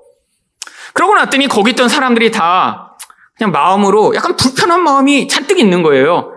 그러고 0.95 1.15
났더니 1.17 1.49
거기 1.49 1.73
있던 1.73 1.89
사람들이 1.89 2.31
다 2.31 2.97
그냥 3.37 3.51
마음으로 3.51 4.15
약간 4.15 4.37
불편한 4.37 4.83
마음이 4.83 5.27
잔뜩 5.27 5.59
있는 5.59 5.83
거예요. 5.83 6.33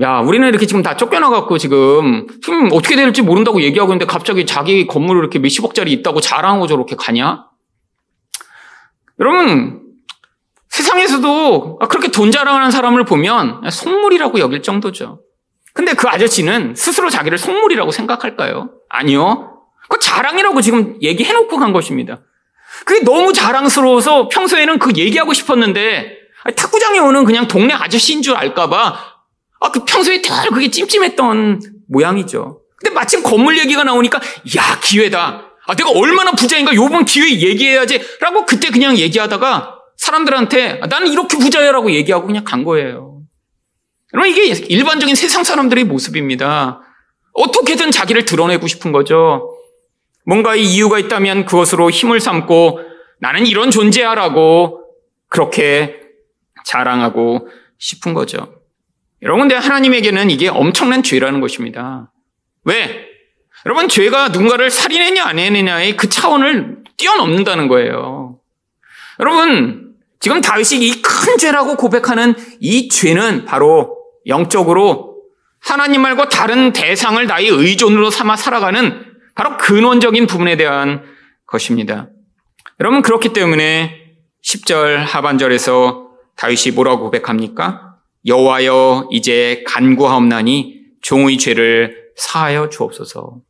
야, 0.00 0.18
우리는 0.18 0.48
이렇게 0.48 0.66
지금 0.66 0.82
다 0.82 0.96
쫓겨나갖고 0.96 1.56
지금, 1.58 2.26
지금 2.42 2.68
어떻게 2.72 2.96
될지 2.96 3.22
모른다고 3.22 3.62
얘기하고 3.62 3.92
있는데 3.92 4.06
갑자기 4.06 4.44
자기 4.44 4.86
건물을 4.88 5.20
이렇게 5.20 5.38
몇십억짜리 5.38 5.92
있다고 5.92 6.20
자랑하고 6.20 6.66
저렇게 6.66 6.96
가냐? 6.96 7.46
여러분, 9.20 9.82
세상에서도 10.68 11.78
그렇게 11.88 12.08
돈 12.08 12.32
자랑하는 12.32 12.72
사람을 12.72 13.04
보면 13.04 13.70
속물이라고 13.70 14.40
여길 14.40 14.62
정도죠. 14.62 15.20
근데 15.72 15.94
그 15.94 16.08
아저씨는 16.08 16.74
스스로 16.74 17.08
자기를 17.10 17.38
속물이라고 17.38 17.92
생각할까요? 17.92 18.70
아니요. 18.88 19.60
그 19.88 20.00
자랑이라고 20.00 20.60
지금 20.60 20.98
얘기해놓고 21.00 21.56
간 21.58 21.72
것입니다. 21.72 22.22
그게 22.84 23.04
너무 23.04 23.32
자랑스러워서 23.32 24.28
평소에는 24.28 24.80
그 24.80 24.92
얘기하고 24.96 25.32
싶었는데 25.32 26.16
탁구장에 26.56 26.98
오는 26.98 27.24
그냥 27.24 27.46
동네 27.46 27.72
아저씨인 27.72 28.22
줄 28.22 28.34
알까봐 28.34 29.13
아, 29.64 29.70
그 29.70 29.82
평소에 29.86 30.20
늘 30.20 30.50
그게 30.50 30.70
찜찜했던 30.70 31.60
모양이죠. 31.88 32.60
근데 32.76 32.94
마침 32.94 33.22
건물 33.22 33.58
얘기가 33.58 33.82
나오니까, 33.82 34.20
야, 34.58 34.78
기회다. 34.82 35.52
아, 35.66 35.74
내가 35.74 35.90
얼마나 35.90 36.32
부자인가 36.32 36.74
요번 36.74 37.06
기회에 37.06 37.40
얘기해야지. 37.40 37.98
라고 38.20 38.44
그때 38.44 38.68
그냥 38.68 38.98
얘기하다가 38.98 39.78
사람들한테 39.96 40.80
아, 40.82 40.86
나는 40.86 41.08
이렇게 41.08 41.38
부자야라고 41.38 41.92
얘기하고 41.92 42.26
그냥 42.26 42.44
간 42.44 42.62
거예요. 42.64 43.22
여러분, 44.12 44.30
이게 44.30 44.48
일반적인 44.48 45.14
세상 45.14 45.44
사람들의 45.44 45.84
모습입니다. 45.84 46.82
어떻게든 47.32 47.90
자기를 47.90 48.26
드러내고 48.26 48.66
싶은 48.66 48.92
거죠. 48.92 49.50
뭔가 50.26 50.54
이 50.54 50.62
이유가 50.62 50.98
있다면 50.98 51.46
그것으로 51.46 51.88
힘을 51.88 52.20
삼고 52.20 52.80
나는 53.18 53.46
이런 53.46 53.70
존재야라고 53.70 54.84
그렇게 55.30 56.00
자랑하고 56.66 57.48
싶은 57.78 58.12
거죠. 58.12 58.63
여러분, 59.24 59.48
근데 59.48 59.54
하나님에게는 59.54 60.30
이게 60.30 60.48
엄청난 60.48 61.02
죄라는 61.02 61.40
것입니다. 61.40 62.12
왜? 62.64 63.08
여러분, 63.66 63.88
죄가 63.88 64.28
누군가를 64.28 64.70
살인했냐, 64.70 65.24
안 65.24 65.38
했느냐의 65.38 65.96
그 65.96 66.08
차원을 66.08 66.84
뛰어넘는다는 66.98 67.68
거예요. 67.68 68.38
여러분, 69.20 69.94
지금 70.20 70.40
다윗이 70.40 70.86
이 70.86 71.02
큰 71.02 71.38
죄라고 71.38 71.76
고백하는 71.76 72.34
이 72.60 72.88
죄는 72.88 73.46
바로 73.46 73.96
영적으로 74.26 75.22
하나님 75.60 76.02
말고 76.02 76.28
다른 76.28 76.72
대상을 76.72 77.26
나의 77.26 77.48
의존으로 77.48 78.10
삼아 78.10 78.36
살아가는 78.36 79.04
바로 79.34 79.56
근원적인 79.56 80.26
부분에 80.26 80.56
대한 80.56 81.02
것입니다. 81.46 82.08
여러분, 82.80 83.00
그렇기 83.00 83.32
때문에 83.32 84.02
10절 84.44 84.96
하반절에서 84.98 86.10
다윗이 86.36 86.74
뭐라고 86.74 87.04
고백합니까? 87.04 87.93
여호와여 88.26 89.08
이제 89.10 89.62
간구하옵나니 89.66 90.80
종의 91.02 91.38
죄를 91.38 92.04
사하여 92.16 92.68
주옵소서. 92.70 93.40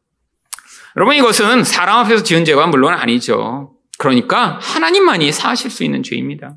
여러분 0.96 1.16
이것은 1.16 1.64
사람 1.64 1.98
앞에서 1.98 2.22
지은 2.22 2.44
죄가 2.44 2.66
물론 2.66 2.94
아니죠. 2.94 3.74
그러니까 3.98 4.58
하나님만이 4.60 5.32
사하실 5.32 5.70
수 5.70 5.84
있는 5.84 6.02
죄입니다. 6.02 6.56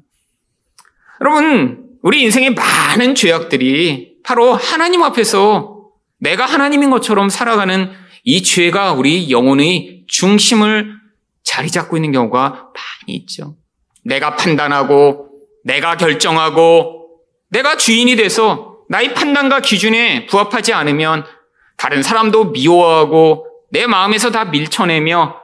여러분 1.22 1.88
우리 2.02 2.22
인생의 2.24 2.54
많은 2.54 3.16
죄악들이 3.16 4.18
바로 4.24 4.54
하나님 4.54 5.04
앞에서 5.04 5.86
내가 6.20 6.46
하나님인 6.46 6.90
것처럼 6.90 7.30
살아가는 7.30 7.92
이 8.24 8.44
죄가 8.44 8.94
우리 8.94 9.32
영혼의 9.32 10.04
중심을 10.08 10.96
자리 11.44 11.70
잡고 11.70 11.96
있는 11.98 12.12
경우가 12.12 12.50
많이 12.50 13.18
있죠. 13.18 13.56
내가 14.04 14.36
판단하고 14.36 15.30
내가 15.64 15.98
결정하고 15.98 16.97
내가 17.50 17.78
주인이 17.78 18.16
돼서 18.16 18.78
나의 18.90 19.14
판단과 19.14 19.62
기준에 19.62 20.26
부합하지 20.28 20.74
않으면 20.74 21.26
다른 21.78 22.02
사람도 22.02 22.52
미워하고 22.52 23.46
내 23.72 23.86
마음에서 23.86 24.32
다 24.32 24.46
밀쳐내며 24.46 25.36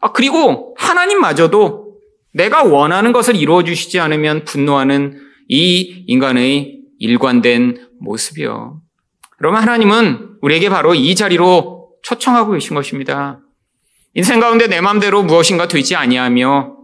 아, 0.00 0.12
그리고 0.12 0.74
하나님마저도 0.78 1.96
내가 2.32 2.64
원하는 2.64 3.12
것을 3.12 3.36
이루어 3.36 3.64
주시지 3.64 3.98
않으면 3.98 4.44
분노하는 4.44 5.20
이 5.48 6.04
인간의 6.06 6.80
일관된 6.98 7.88
모습이요. 8.00 8.80
그러면 9.38 9.62
하나님은 9.62 10.38
우리에게 10.42 10.68
바로 10.68 10.94
이 10.94 11.14
자리로 11.14 11.90
초청하고 12.02 12.52
계신 12.52 12.74
것입니다. 12.74 13.40
인생 14.14 14.40
가운데 14.40 14.66
내 14.66 14.80
마음대로 14.80 15.22
무엇인가 15.22 15.68
되지 15.68 15.94
아니하며 15.94 16.74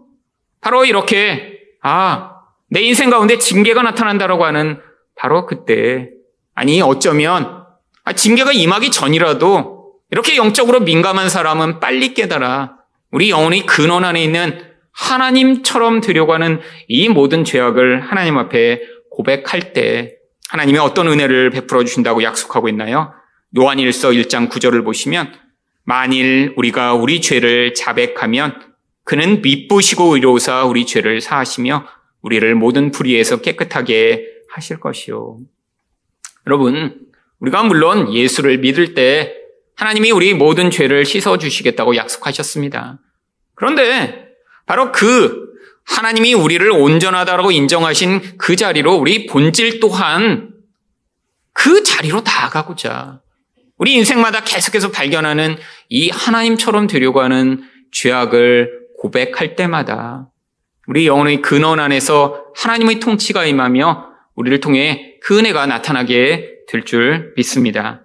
바로 0.61 0.85
이렇게 0.85 1.59
아 1.83 2.32
내 2.73 2.81
인생 2.81 3.11
가운데 3.11 3.37
징계가 3.37 3.83
나타난다라고 3.83 4.47
하는 4.47 4.81
바로 5.15 5.45
그때 5.45 6.09
아니 6.55 6.81
어쩌면 6.81 7.67
아, 8.03 8.15
징계가 8.15 8.53
임하기 8.53 8.91
전이라도 8.91 9.93
이렇게 10.11 10.39
영적으로 10.39 10.81
민감한 10.81 11.29
사람은 11.29 11.81
빨리 11.81 12.15
깨달아 12.15 12.79
우리 13.11 13.29
영혼의 13.29 13.67
근원 13.67 14.07
안에 14.07 14.25
있는 14.25 14.65
하나님처럼 14.91 16.01
되려고 16.01 16.33
하는 16.33 16.61
이 16.89 17.11
모든 17.11 17.45
죄악을 17.45 18.01
하나님 18.01 18.39
앞에 18.39 18.81
고백할 19.11 19.75
때 19.75 20.15
하나님이 20.49 20.79
어떤 20.79 21.09
은혜를 21.09 21.51
베풀어 21.51 21.85
주신다고 21.85 22.23
약속하고 22.23 22.71
있나요? 22.71 23.13
요한일서 23.55 24.13
1장 24.13 24.49
9절을 24.49 24.83
보시면 24.83 25.35
만일 25.85 26.55
우리가 26.57 26.95
우리 26.95 27.21
죄를 27.21 27.75
자백하면 27.75 28.63
그는 29.05 29.43
미쁘시고 29.43 30.15
의로우사 30.15 30.65
우리 30.65 30.87
죄를 30.87 31.21
사하시며 31.21 31.87
우리를 32.23 32.55
모든 32.55 32.91
불의에서 32.91 33.41
깨끗하게 33.41 34.27
하실 34.49 34.81
것이요. 34.81 35.39
여러분, 36.47 37.01
우리가 37.41 37.63
물론 37.65 38.13
예수를 38.13 38.59
믿을 38.59 38.95
때 38.95 39.35
하나님이 39.77 40.11
우리 40.13 40.35
모든 40.35 40.71
죄를 40.71 41.05
씻어 41.05 41.39
주시겠다고 41.39 41.97
약속하셨습니다. 41.97 42.99
그런데 43.55 44.29
바로 44.67 44.93
그 44.93 45.53
하나님이 45.85 46.35
우리를 46.35 46.71
온전하다고 46.71 47.51
인정하신 47.51 48.39
그 48.39 48.55
자리로 48.55 48.95
우리 48.95 49.27
본질 49.27 49.81
또한 49.81 50.51
그 51.53 51.83
자리로 51.83 52.21
나아가고자 52.21 53.21
우리 53.77 53.95
인생마다 53.95 54.45
계속해서 54.45 54.93
발견하는 54.93 55.57
이 55.89 56.09
하나님처럼 56.11 56.87
되려고 56.87 57.21
하는 57.21 57.63
죄악을 57.91 58.83
고백할 58.99 59.57
때마다 59.57 60.29
우리 60.87 61.07
영혼의 61.07 61.43
근원 61.43 61.81
안에서 61.81 62.47
하나님의 62.57 63.01
통치가 63.01 63.45
임하며 63.45 64.11
우리를 64.35 64.61
통해 64.61 65.17
그 65.23 65.39
은혜가 65.39 65.67
나타나게 65.67 66.51
될 66.69 66.85
줄 66.85 67.35
믿습니다. 67.37 68.03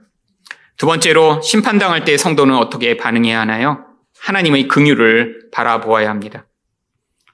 두 0.78 0.86
번째로 0.86 1.42
심판당할 1.42 2.04
때 2.06 2.18
성도는 2.18 2.56
어떻게 2.56 2.98
반응해야 2.98 3.40
하나요? 3.40 3.86
하나님의 4.20 4.68
긍휼을 4.68 5.50
바라보아야 5.52 6.10
합니다. 6.10 6.46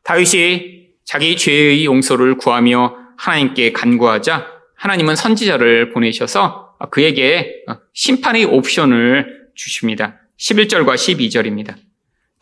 다윗이 0.03 0.89
자기 1.05 1.35
죄의 1.35 1.85
용서를 1.85 2.37
구하며 2.37 2.95
하나님께 3.17 3.73
간구하자 3.73 4.47
하나님은 4.75 5.15
선지자를 5.15 5.91
보내셔서 5.91 6.77
그에게 6.91 7.63
심판의 7.93 8.45
옵션을 8.45 9.49
주십니다. 9.55 10.19
11절과 10.39 10.95
12절입니다. 10.95 11.75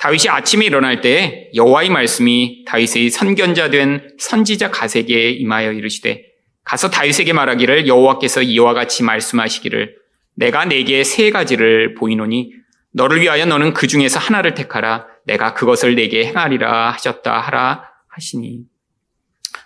다윗이 0.02 0.30
아침에 0.30 0.66
일어날 0.66 1.00
때 1.02 1.52
여호와의 1.54 1.92
말씀이 1.92 2.66
다윗의 2.66 3.12
선견자 3.12 3.70
된 3.70 4.16
선지자 4.18 4.72
가세에게 4.72 5.30
임하여 5.30 5.74
이르시되 5.74 6.24
가서 6.64 6.90
다윗에게 6.90 7.34
말하기를 7.34 7.86
여호와께서 7.86 8.42
이와 8.42 8.74
같이 8.74 9.04
말씀하시기를 9.04 9.96
내가 10.34 10.66
네게 10.66 11.04
세 11.04 11.30
가지를 11.30 11.94
보이노니 11.94 12.52
너를 12.94 13.22
위하여 13.22 13.46
너는 13.46 13.76
그 13.76 13.86
중에서 13.86 14.20
하나를 14.20 14.56
택하라 14.56 15.06
내가 15.28 15.54
그것을 15.54 15.94
네게 15.94 16.26
행하리라 16.26 16.90
하셨다 16.94 17.40
하라 17.40 17.84
하시니 18.08 18.62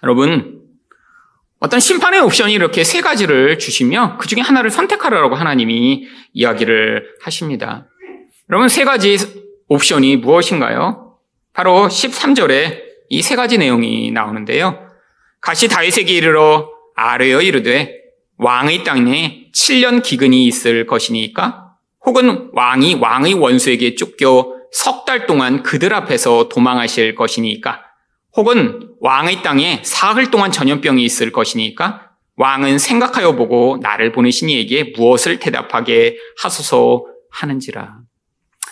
여러분 0.03 0.63
어떤 1.59 1.79
심판의 1.79 2.19
옵션이 2.19 2.51
이렇게 2.51 2.83
세 2.83 2.99
가지를 2.99 3.57
주시며 3.57 4.17
그 4.19 4.27
중에 4.27 4.41
하나를 4.41 4.69
선택하라고 4.69 5.35
하나님이 5.35 6.05
이야기를 6.33 7.15
하십니다. 7.21 7.87
여러분 8.49 8.67
세 8.67 8.83
가지 8.83 9.44
옵션이 9.67 10.17
무엇인가요? 10.17 11.17
바로 11.53 11.87
13절에 11.87 12.83
이 13.09 13.21
세 13.21 13.35
가지 13.35 13.57
내용이 13.57 14.11
나오는데요. 14.11 14.79
가시 15.41 15.67
다윗에게 15.67 16.11
이르러 16.13 16.69
아뢰어 16.95 17.41
이르되 17.41 17.93
왕의 18.37 18.83
땅에 18.83 19.47
7년 19.53 20.01
기근이 20.03 20.45
있을 20.47 20.85
것이니까 20.87 21.75
혹은 22.05 22.49
왕이 22.53 22.95
왕의 22.95 23.35
원수에게 23.35 23.95
쫓겨 23.95 24.53
석 24.71 25.05
달 25.05 25.27
동안 25.27 25.61
그들 25.63 25.93
앞에서 25.93 26.49
도망하실 26.49 27.15
것이니까 27.15 27.81
혹은 28.35 28.89
왕의 28.99 29.43
땅에 29.43 29.81
사흘 29.83 30.31
동안 30.31 30.51
전염병이 30.51 31.03
있을 31.03 31.31
것이니까 31.31 32.09
왕은 32.37 32.79
생각하여 32.79 33.35
보고 33.35 33.77
나를 33.81 34.11
보내신 34.11 34.49
이에게 34.49 34.91
무엇을 34.97 35.39
대답하게 35.39 36.17
하소서 36.41 37.05
하는지라. 37.31 37.99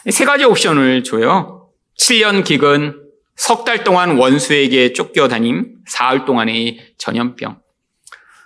세 0.10 0.26
가지 0.26 0.44
옵션을 0.44 1.04
줘요. 1.04 1.70
7년 2.00 2.44
기근, 2.44 3.00
석 3.36 3.64
달 3.66 3.84
동안 3.84 4.18
원수에게 4.18 4.94
쫓겨다님, 4.94 5.76
사흘 5.88 6.26
동안의 6.26 6.78
전염병. 6.98 7.58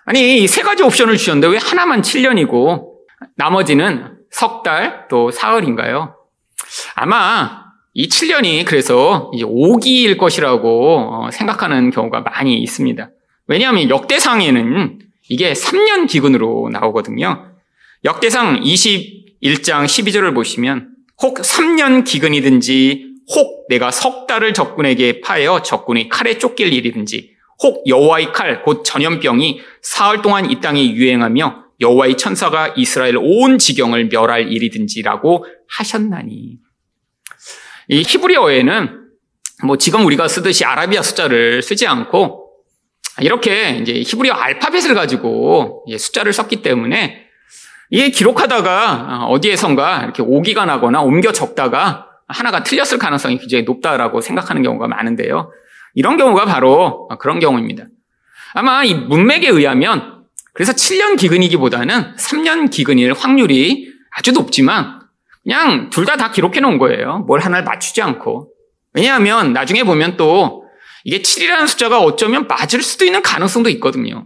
아니, 0.06 0.44
이 0.44 0.48
세 0.48 0.62
가지 0.62 0.84
옵션을 0.84 1.18
주셨는데 1.18 1.48
왜 1.48 1.58
하나만 1.58 2.02
7년이고 2.02 2.92
나머지는 3.36 4.18
석 4.32 4.64
달, 4.64 5.08
또 5.10 5.32
사흘인가요? 5.32 6.16
아마 6.96 7.66
이 7.94 8.08
7년이 8.08 8.66
그래서 8.66 9.32
이제 9.34 9.44
5기일 9.44 10.18
것이라고 10.18 11.26
어, 11.26 11.32
생각하는 11.32 11.90
경우가 11.90 12.22
많이 12.22 12.58
있습니다. 12.62 13.10
왜냐하면 13.48 13.90
역대상에는 13.90 15.00
이게 15.30 15.54
3년 15.54 16.08
기근으로 16.08 16.70
나오거든요. 16.72 17.52
역대상 18.06 18.62
21장 18.62 19.86
12절을 19.86 20.34
보시면 20.36 20.90
혹 21.22 21.40
3년 21.40 22.06
기근이든지 22.06 23.08
혹 23.36 23.68
내가 23.70 23.92
석 23.92 24.28
달을 24.28 24.54
적군에게 24.54 25.22
파여 25.22 25.62
적군이 25.62 26.10
칼에 26.10 26.38
쫓길 26.38 26.72
일이든지 26.74 27.36
혹 27.64 27.88
여호와의 27.88 28.32
칼 28.34 28.62
곧 28.64 28.84
전염병이 28.84 29.62
사흘 29.82 30.22
동안 30.22 30.50
이 30.52 30.62
땅에 30.62 30.84
유행하며 30.92 31.64
여호와의 31.80 32.18
천사가 32.18 32.74
이스라엘 32.78 33.18
온 33.18 33.58
지경을 33.58 34.10
멸할 34.10 34.52
일이든지라고 34.52 35.46
하셨나니. 35.70 36.58
이 37.90 38.04
히브리어에는 38.06 39.08
뭐 39.66 39.78
지금 39.78 40.06
우리가 40.06 40.28
쓰듯이 40.28 40.66
아라비아 40.66 41.02
숫자를 41.02 41.62
쓰지 41.62 41.88
않고 41.88 42.52
이렇게 43.22 43.80
이제 43.82 43.94
히브리어 44.06 44.34
알파벳을 44.34 44.94
가지고 44.94 45.86
숫자를 45.98 46.34
썼기 46.34 46.62
때문에 46.62 47.27
이게 47.90 48.10
기록하다가 48.10 49.26
어디에선가 49.28 50.04
이렇게 50.04 50.22
오기가 50.22 50.66
나거나 50.66 51.02
옮겨 51.02 51.32
적다가 51.32 52.08
하나가 52.28 52.64
틀렸을 52.64 52.98
가능성이 53.00 53.38
굉장히 53.38 53.64
높다라고 53.64 54.22
생각하는 54.22 54.62
경우가 54.64 54.88
많은데요. 54.88 55.52
이런 55.94 56.18
경우가 56.18 56.46
바로 56.46 57.08
그런 57.20 57.40
경우입니다. 57.40 57.86
아마 58.54 58.84
이 58.84 58.94
문맥에 58.94 59.48
의하면 59.48 60.26
그래서 60.54 60.74
7년 60.74 61.18
기근이기보다는 61.18 62.16
3년 62.18 62.70
기근일 62.72 63.14
확률이 63.14 63.88
아주 64.12 64.32
높지만 64.32 65.02
그냥 65.44 65.90
둘 65.90 66.06
다다 66.06 66.32
기록해 66.32 66.60
놓은 66.60 66.78
거예요. 66.78 67.20
뭘 67.20 67.40
하나를 67.40 67.64
맞추지 67.64 68.02
않고. 68.02 68.50
왜냐하면 68.94 69.54
나중에 69.54 69.84
보면 69.84 70.18
또 70.18 70.66
이게 71.06 71.20
7이라는 71.20 71.68
숫자가 71.68 72.00
어쩌면 72.00 72.48
맞을 72.48 72.82
수도 72.82 73.06
있는 73.06 73.22
가능성도 73.22 73.70
있거든요. 73.72 74.26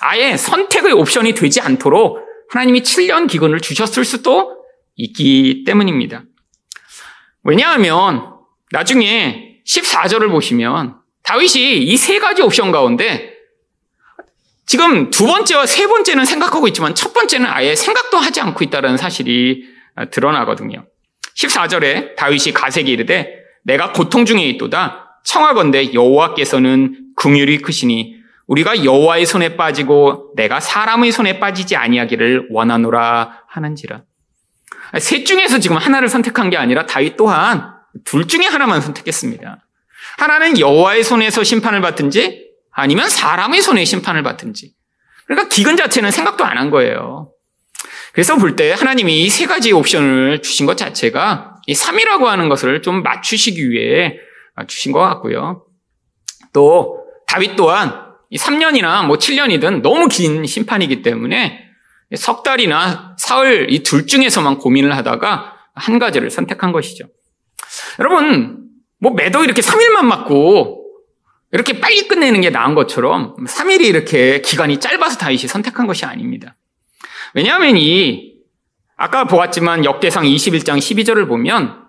아예 0.00 0.36
선택의 0.36 0.92
옵션이 0.92 1.34
되지 1.34 1.60
않도록 1.60 2.25
하나님이 2.50 2.80
7년 2.82 3.28
기근을 3.28 3.60
주셨을 3.60 4.04
수도 4.04 4.56
있기 4.96 5.64
때문입니다. 5.66 6.22
왜냐하면 7.42 8.34
나중에 8.72 9.60
14절을 9.66 10.30
보시면 10.30 10.96
다윗이 11.22 11.78
이 11.82 11.96
세 11.96 12.18
가지 12.18 12.42
옵션 12.42 12.70
가운데 12.72 13.34
지금 14.64 15.10
두 15.10 15.26
번째와 15.26 15.66
세 15.66 15.86
번째는 15.86 16.24
생각하고 16.24 16.66
있지만 16.68 16.94
첫 16.94 17.12
번째는 17.12 17.46
아예 17.46 17.74
생각도 17.76 18.18
하지 18.18 18.40
않고 18.40 18.64
있다는 18.64 18.96
사실이 18.96 19.64
드러나거든요. 20.10 20.86
14절에 21.36 22.16
다윗이 22.16 22.52
가세기 22.52 22.90
이르되 22.90 23.38
내가 23.64 23.92
고통 23.92 24.24
중에 24.24 24.42
있도다 24.48 25.20
청하건대 25.24 25.92
여호와께서는 25.92 27.12
긍휼이 27.16 27.58
크시니 27.58 28.15
우리가 28.46 28.84
여호와의 28.84 29.26
손에 29.26 29.56
빠지고 29.56 30.32
내가 30.36 30.60
사람의 30.60 31.12
손에 31.12 31.40
빠지지 31.40 31.76
아니하기를 31.76 32.48
원하노라 32.50 33.42
하는지라. 33.48 34.02
셋 35.00 35.24
중에서 35.24 35.58
지금 35.58 35.76
하나를 35.76 36.08
선택한 36.08 36.50
게 36.50 36.56
아니라 36.56 36.86
다윗 36.86 37.16
또한 37.16 37.74
둘 38.04 38.28
중에 38.28 38.44
하나만 38.46 38.80
선택했습니다. 38.80 39.66
하나는 40.18 40.58
여호와의 40.60 41.02
손에서 41.02 41.42
심판을 41.42 41.80
받든지 41.80 42.46
아니면 42.72 43.08
사람의 43.08 43.62
손에 43.62 43.84
심판을 43.84 44.22
받든지. 44.22 44.74
그러니까 45.26 45.48
기근 45.48 45.76
자체는 45.76 46.10
생각도 46.10 46.44
안 46.44 46.56
한 46.56 46.70
거예요. 46.70 47.32
그래서 48.12 48.36
볼 48.36 48.54
때 48.56 48.72
하나님이 48.72 49.24
이 49.24 49.28
세 49.28 49.46
가지 49.46 49.72
옵션을 49.72 50.40
주신 50.42 50.66
것 50.66 50.76
자체가 50.76 51.56
이 51.66 51.74
3이라고 51.74 52.24
하는 52.24 52.48
것을 52.48 52.80
좀 52.80 53.02
맞추시기 53.02 53.70
위해 53.70 54.18
주신 54.68 54.92
것 54.92 55.00
같고요. 55.00 55.66
또 56.52 57.04
다윗 57.26 57.56
또한 57.56 58.05
이 58.30 58.36
3년이나 58.38 59.06
뭐 59.06 59.16
7년이든 59.18 59.82
너무 59.82 60.08
긴 60.08 60.44
심판이기 60.46 61.02
때문에 61.02 61.64
석 62.14 62.42
달이나 62.42 63.14
사흘 63.18 63.72
이 63.72 63.82
둘 63.82 64.06
중에서만 64.06 64.58
고민을 64.58 64.96
하다가 64.96 65.54
한 65.74 65.98
가지를 65.98 66.30
선택한 66.30 66.72
것이죠. 66.72 67.06
여러분, 67.98 68.68
뭐 68.98 69.12
매도 69.12 69.44
이렇게 69.44 69.60
3일만 69.62 70.04
맞고 70.04 70.84
이렇게 71.52 71.80
빨리 71.80 72.08
끝내는 72.08 72.40
게 72.40 72.50
나은 72.50 72.74
것처럼 72.74 73.36
3일이 73.44 73.82
이렇게 73.82 74.40
기간이 74.40 74.80
짧아서 74.80 75.18
다윗이 75.18 75.46
선택한 75.48 75.86
것이 75.86 76.04
아닙니다. 76.04 76.54
왜냐하면 77.34 77.76
이 77.76 78.34
아까 78.96 79.24
보았지만 79.24 79.84
역대상 79.84 80.24
21장 80.24 80.78
12절을 80.78 81.28
보면 81.28 81.84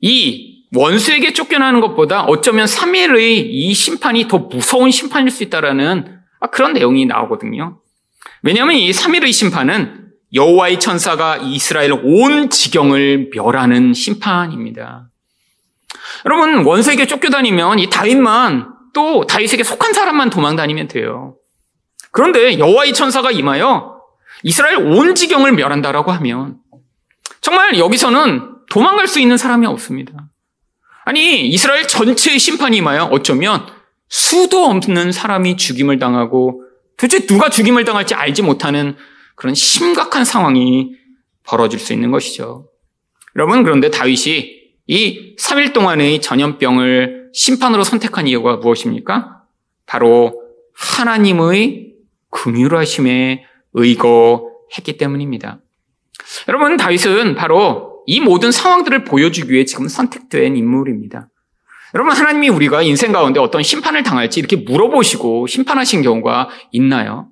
이 0.00 0.49
원수에게 0.74 1.32
쫓겨나는 1.32 1.80
것보다 1.80 2.22
어쩌면 2.24 2.66
3일의 2.66 3.44
이 3.48 3.74
심판이 3.74 4.28
더 4.28 4.38
무서운 4.38 4.90
심판일 4.90 5.30
수 5.30 5.42
있다라는 5.42 6.20
그런 6.52 6.72
내용이 6.72 7.06
나오거든요. 7.06 7.80
왜냐하면 8.42 8.76
이 8.76 8.90
3일의 8.90 9.32
심판은 9.32 10.10
여호와의 10.32 10.78
천사가 10.78 11.38
이스라엘 11.38 11.92
온 11.92 12.50
지경을 12.50 13.30
멸하는 13.34 13.92
심판입니다. 13.94 15.08
여러분 16.24 16.64
원수에게 16.64 17.06
쫓겨다니면 17.06 17.80
이 17.80 17.90
다윗만 17.90 18.68
또 18.94 19.26
다윗에게 19.26 19.64
속한 19.64 19.92
사람만 19.92 20.30
도망다니면 20.30 20.88
돼요. 20.88 21.36
그런데 22.12 22.58
여호와의 22.58 22.92
천사가 22.92 23.32
임하여 23.32 24.00
이스라엘 24.44 24.76
온 24.76 25.14
지경을 25.14 25.52
멸한다라고 25.52 26.12
하면 26.12 26.58
정말 27.40 27.78
여기서는 27.78 28.56
도망갈 28.70 29.08
수 29.08 29.18
있는 29.18 29.36
사람이 29.36 29.66
없습니다. 29.66 30.29
아니 31.04 31.48
이스라엘 31.48 31.86
전체의 31.86 32.38
심판이 32.38 32.78
임하여 32.78 33.04
어쩌면 33.04 33.66
수도 34.08 34.64
없는 34.64 35.12
사람이 35.12 35.56
죽임을 35.56 35.98
당하고 35.98 36.64
도대체 36.96 37.26
누가 37.26 37.48
죽임을 37.48 37.84
당할지 37.84 38.14
알지 38.14 38.42
못하는 38.42 38.96
그런 39.34 39.54
심각한 39.54 40.24
상황이 40.24 40.92
벌어질 41.44 41.78
수 41.78 41.92
있는 41.92 42.10
것이죠. 42.10 42.68
여러분 43.36 43.62
그런데 43.62 43.90
다윗이 43.90 44.60
이 44.86 45.36
3일 45.38 45.72
동안의 45.72 46.20
전염병을 46.20 47.30
심판으로 47.32 47.84
선택한 47.84 48.26
이유가 48.26 48.56
무엇입니까? 48.56 49.42
바로 49.86 50.42
하나님의 50.74 51.94
긍휼하심에 52.30 53.44
의거했기 53.72 54.96
때문입니다. 54.98 55.60
여러분 56.48 56.76
다윗은 56.76 57.34
바로 57.34 57.89
이 58.10 58.18
모든 58.18 58.50
상황들을 58.50 59.04
보여주기 59.04 59.52
위해 59.52 59.64
지금 59.64 59.86
선택된 59.86 60.56
인물입니다. 60.56 61.28
여러분 61.94 62.12
하나님이 62.12 62.48
우리가 62.48 62.82
인생 62.82 63.12
가운데 63.12 63.38
어떤 63.38 63.62
심판을 63.62 64.02
당할지 64.02 64.40
이렇게 64.40 64.56
물어보시고 64.56 65.46
심판하신 65.46 66.02
경우가 66.02 66.48
있나요? 66.72 67.28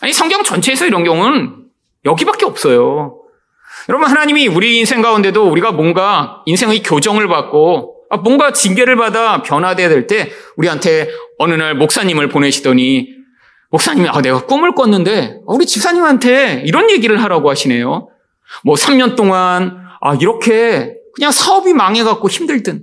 아니 0.00 0.12
성경 0.12 0.44
전체에서 0.44 0.86
이런 0.86 1.02
경우는 1.02 1.64
여기밖에 2.04 2.46
없어요. 2.46 3.18
여러분 3.88 4.08
하나님이 4.08 4.46
우리 4.46 4.78
인생 4.78 5.02
가운데도 5.02 5.50
우리가 5.50 5.72
뭔가 5.72 6.42
인생의 6.46 6.84
교정을 6.84 7.26
받고 7.26 7.96
아, 8.10 8.18
뭔가 8.18 8.52
징계를 8.52 8.94
받아 8.94 9.42
변화돼야 9.42 9.88
될 9.88 10.06
때 10.06 10.30
우리한테 10.56 11.08
어느 11.38 11.54
날 11.54 11.74
목사님을 11.74 12.28
보내시더니 12.28 13.08
목사님이 13.70 14.08
아 14.08 14.22
내가 14.22 14.46
꿈을 14.46 14.76
꿨는데 14.76 15.40
아, 15.40 15.52
우리 15.52 15.66
집사님한테 15.66 16.62
이런 16.66 16.88
얘기를 16.88 17.20
하라고 17.20 17.50
하시네요. 17.50 18.08
뭐 18.62 18.76
3년 18.76 19.16
동안 19.16 19.89
아 20.00 20.14
이렇게 20.14 20.96
그냥 21.14 21.30
사업이 21.32 21.72
망해갖고 21.74 22.28
힘들든 22.28 22.82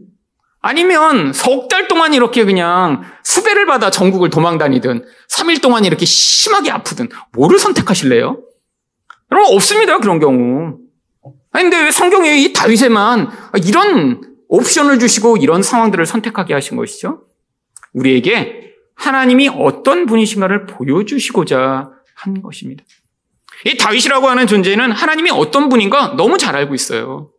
아니면 0.61 1.33
석 1.33 1.67
달 1.69 1.87
동안 1.87 2.13
이렇게 2.13 2.43
그냥 2.45 3.03
수배를 3.23 3.65
받아 3.65 3.89
전국을 3.91 4.29
도망다니든 4.29 5.05
3일 5.29 5.61
동안 5.61 5.85
이렇게 5.85 6.05
심하게 6.05 6.71
아프든 6.71 7.09
뭐를 7.33 7.59
선택하실래요? 7.59 8.41
여러분 9.31 9.55
없습니다 9.55 9.99
그런 9.99 10.19
경우. 10.19 10.77
아니, 11.51 11.63
근데 11.63 11.83
왜 11.83 11.91
성경에 11.91 12.37
이 12.37 12.53
다윗에만 12.53 13.29
이런 13.65 14.21
옵션을 14.49 14.99
주시고 14.99 15.37
이런 15.37 15.63
상황들을 15.63 16.05
선택하게 16.05 16.53
하신 16.53 16.77
것이죠? 16.77 17.23
우리에게 17.93 18.73
하나님이 18.95 19.49
어떤 19.49 20.05
분이신가를 20.05 20.65
보여주시고자 20.65 21.89
한 22.15 22.41
것입니다. 22.41 22.83
이 23.65 23.77
다윗이라고 23.77 24.27
하는 24.27 24.47
존재는 24.47 24.91
하나님이 24.91 25.31
어떤 25.31 25.69
분인가 25.69 26.13
너무 26.15 26.37
잘 26.37 26.55
알고 26.55 26.75
있어요. 26.75 27.29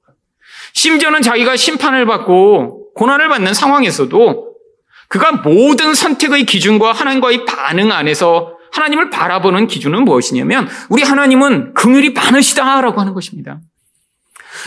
심지어는 0.73 1.23
자기가 1.23 1.57
심판을 1.57 2.07
받고 2.07 2.95
고난을 2.95 3.29
받는 3.29 3.55
상황에서도 3.55 4.49
그가 5.09 5.33
모든 5.33 5.95
선택의 5.95 6.45
기준과 6.45 6.93
하나님과의 6.93 7.47
반응 7.47 7.93
안에서 7.93 8.59
하나님을 8.73 9.11
바라보는 9.11 9.67
기준은 9.67 10.05
무엇이냐면 10.05 10.69
우리 10.91 11.03
하나님은 11.03 11.75
긍휼이 11.75 12.11
많으시다라고 12.11 13.01
하는 13.01 13.15
것입니다. 13.15 13.61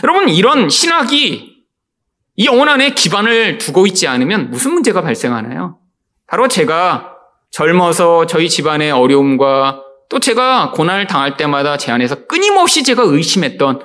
여러분, 0.02 0.28
이런 0.28 0.68
신학이 0.68 1.52
이 2.34 2.46
영혼 2.46 2.68
안에 2.68 2.94
기반을 2.94 3.58
두고 3.58 3.86
있지 3.86 4.08
않으면 4.08 4.50
무슨 4.50 4.72
문제가 4.72 5.02
발생하나요? 5.02 5.78
바로 6.26 6.48
제가 6.48 7.10
젊어서 7.50 8.26
저희 8.26 8.48
집안의 8.48 8.90
어려움과 8.90 9.82
또 10.12 10.18
제가 10.18 10.72
고난을 10.72 11.06
당할 11.06 11.38
때마다 11.38 11.78
제 11.78 11.90
안에서 11.90 12.26
끊임없이 12.26 12.82
제가 12.82 13.02
의심했던 13.02 13.80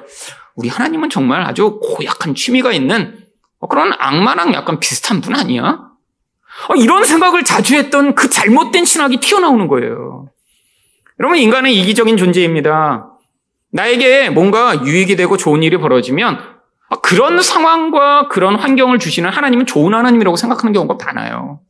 우리 0.55 0.67
하나님은 0.67 1.09
정말 1.09 1.43
아주 1.43 1.79
고약한 1.81 2.35
취미가 2.35 2.73
있는 2.73 3.17
그런 3.69 3.93
악마랑 3.97 4.53
약간 4.53 4.81
비슷한 4.81 5.21
분 5.21 5.37
아니야? 5.37 5.87
어, 6.67 6.75
이런 6.75 7.05
생각을 7.05 7.45
자주 7.45 7.75
했던 7.75 8.13
그 8.13 8.29
잘못된 8.29 8.83
신학이 8.83 9.21
튀어나오는 9.21 9.69
거예요. 9.69 10.27
여러분, 11.21 11.37
인간은 11.37 11.71
이기적인 11.71 12.17
존재입니다. 12.17 13.09
나에게 13.71 14.29
뭔가 14.29 14.83
유익이 14.83 15.15
되고 15.15 15.37
좋은 15.37 15.63
일이 15.63 15.77
벌어지면 15.77 16.39
아, 16.89 16.95
그런 16.97 17.41
상황과 17.41 18.27
그런 18.27 18.55
환경을 18.55 18.99
주시는 18.99 19.29
하나님은 19.29 19.65
좋은 19.65 19.93
하나님이라고 19.93 20.35
생각하는 20.35 20.73
경우가 20.73 20.97
많아요. 21.05 21.61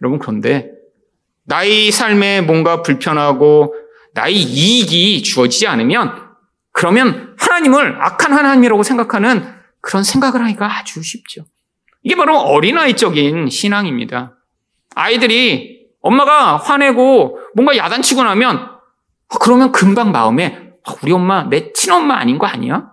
여러분, 0.00 0.18
그런데 0.18 0.73
나의 1.46 1.90
삶에 1.90 2.40
뭔가 2.40 2.82
불편하고 2.82 3.74
나의 4.14 4.34
이익이 4.34 5.22
주어지지 5.22 5.66
않으면 5.66 6.24
그러면 6.72 7.34
하나님을 7.38 7.98
악한 8.00 8.32
하나님이라고 8.32 8.82
생각하는 8.82 9.54
그런 9.80 10.02
생각을 10.02 10.42
하기가 10.44 10.78
아주 10.78 11.02
쉽죠. 11.02 11.44
이게 12.02 12.16
바로 12.16 12.38
어린아이적인 12.38 13.48
신앙입니다. 13.50 14.34
아이들이 14.94 15.86
엄마가 16.00 16.56
화내고 16.56 17.38
뭔가 17.54 17.76
야단치고 17.76 18.22
나면 18.22 18.56
아, 18.58 19.38
그러면 19.40 19.72
금방 19.72 20.12
마음에 20.12 20.72
아, 20.86 20.94
우리 21.02 21.12
엄마 21.12 21.44
내 21.44 21.72
친엄마 21.72 22.16
아닌 22.16 22.38
거 22.38 22.46
아니야? 22.46 22.90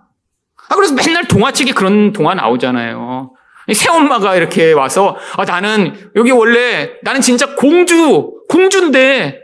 아, 0.68 0.74
그래서 0.74 0.94
맨날 0.94 1.28
동화책에 1.28 1.72
그런 1.72 2.12
동화 2.12 2.34
나오잖아요. 2.34 3.32
새엄마가 3.72 4.34
이렇게 4.34 4.72
와서, 4.72 5.16
아, 5.36 5.44
나는, 5.44 6.10
여기 6.16 6.30
원래, 6.32 6.94
나는 7.02 7.20
진짜 7.20 7.54
공주, 7.54 8.32
공주인데, 8.52 9.40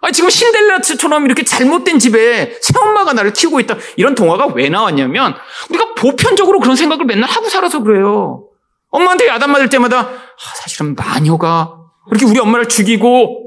아, 0.00 0.10
지금 0.10 0.30
신델라처럼 0.30 1.26
이렇게 1.26 1.44
잘못된 1.44 1.98
집에 1.98 2.56
새엄마가 2.60 3.12
나를 3.12 3.32
키우고 3.32 3.60
있다. 3.60 3.76
이런 3.96 4.14
동화가 4.14 4.46
왜 4.54 4.68
나왔냐면, 4.68 5.34
우리가 5.70 5.94
보편적으로 5.94 6.60
그런 6.60 6.76
생각을 6.76 7.04
맨날 7.04 7.28
하고 7.28 7.48
살아서 7.48 7.82
그래요. 7.82 8.44
엄마한테 8.90 9.28
야단 9.28 9.50
맞을 9.50 9.68
때마다, 9.68 10.00
아, 10.00 10.54
사실은 10.56 10.94
마녀가 10.94 11.76
이렇게 12.10 12.26
우리 12.26 12.38
엄마를 12.38 12.68
죽이고, 12.68 13.42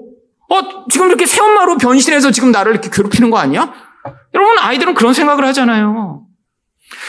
어, 0.50 0.86
지금 0.90 1.08
이렇게 1.08 1.26
새엄마로 1.26 1.78
변신해서 1.78 2.32
지금 2.32 2.52
나를 2.52 2.74
이렇게 2.74 2.90
괴롭히는 2.90 3.32
거 3.32 3.38
아니야? 3.38 3.74
여러분, 4.34 4.60
아이들은 4.60 4.94
그런 4.94 5.14
생각을 5.14 5.46
하잖아요. 5.46 6.22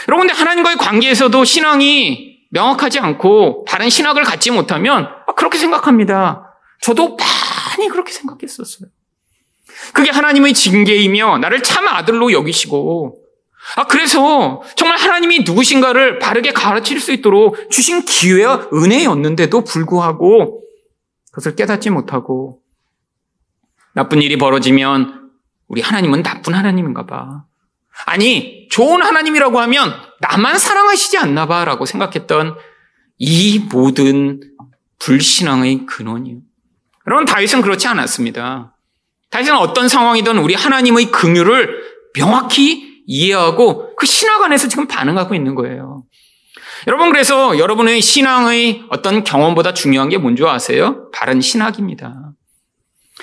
여러분, 0.07 0.27
근데 0.27 0.33
하나님과의 0.33 0.77
관계에서도 0.77 1.43
신앙이 1.43 2.37
명확하지 2.51 2.99
않고 2.99 3.65
다른 3.67 3.89
신학을 3.89 4.23
갖지 4.23 4.51
못하면 4.51 5.07
아, 5.27 5.33
그렇게 5.35 5.57
생각합니다. 5.57 6.43
저도 6.81 7.17
많이 7.77 7.89
그렇게 7.89 8.11
생각했었어요. 8.11 8.89
그게 9.93 10.09
하나님의 10.09 10.53
징계이며 10.53 11.37
나를 11.39 11.61
참 11.61 11.87
아들로 11.87 12.31
여기시고 12.31 13.23
아 13.75 13.85
그래서 13.85 14.61
정말 14.75 14.97
하나님이 14.97 15.39
누구신가를 15.39 16.19
바르게 16.19 16.53
가르칠 16.53 16.99
수 16.99 17.11
있도록 17.11 17.69
주신 17.69 18.03
기회와 18.05 18.69
은혜였는데도 18.73 19.63
불구하고 19.63 20.63
그것을 21.31 21.55
깨닫지 21.55 21.89
못하고 21.89 22.61
나쁜 23.93 24.21
일이 24.21 24.37
벌어지면 24.37 25.31
우리 25.67 25.81
하나님은 25.81 26.23
나쁜 26.23 26.53
하나님인가 26.53 27.05
봐. 27.05 27.45
아니, 28.05 28.67
좋은 28.69 29.01
하나님이라고 29.01 29.59
하면 29.61 29.91
나만 30.21 30.59
사랑하시지 30.59 31.17
않나 31.17 31.47
봐라고 31.47 31.85
생각했던 31.85 32.55
이 33.17 33.59
모든 33.71 34.39
불신앙의 34.99 35.87
근원이요. 35.87 36.37
여러분, 37.07 37.25
다윗은 37.25 37.61
그렇지 37.61 37.87
않았습니다. 37.87 38.75
다윗은 39.29 39.55
어떤 39.55 39.87
상황이든 39.87 40.37
우리 40.37 40.55
하나님의 40.55 41.11
긍휼을 41.11 41.83
명확히 42.13 43.03
이해하고 43.05 43.95
그 43.95 44.05
신학 44.05 44.43
안에서 44.43 44.67
지금 44.67 44.87
반응하고 44.87 45.33
있는 45.33 45.55
거예요. 45.55 46.03
여러분, 46.87 47.11
그래서 47.11 47.57
여러분의 47.57 48.01
신앙의 48.01 48.83
어떤 48.89 49.23
경험보다 49.23 49.73
중요한 49.73 50.09
게 50.09 50.17
뭔지 50.17 50.43
아세요? 50.45 51.09
바른 51.13 51.41
신학입니다. 51.41 52.31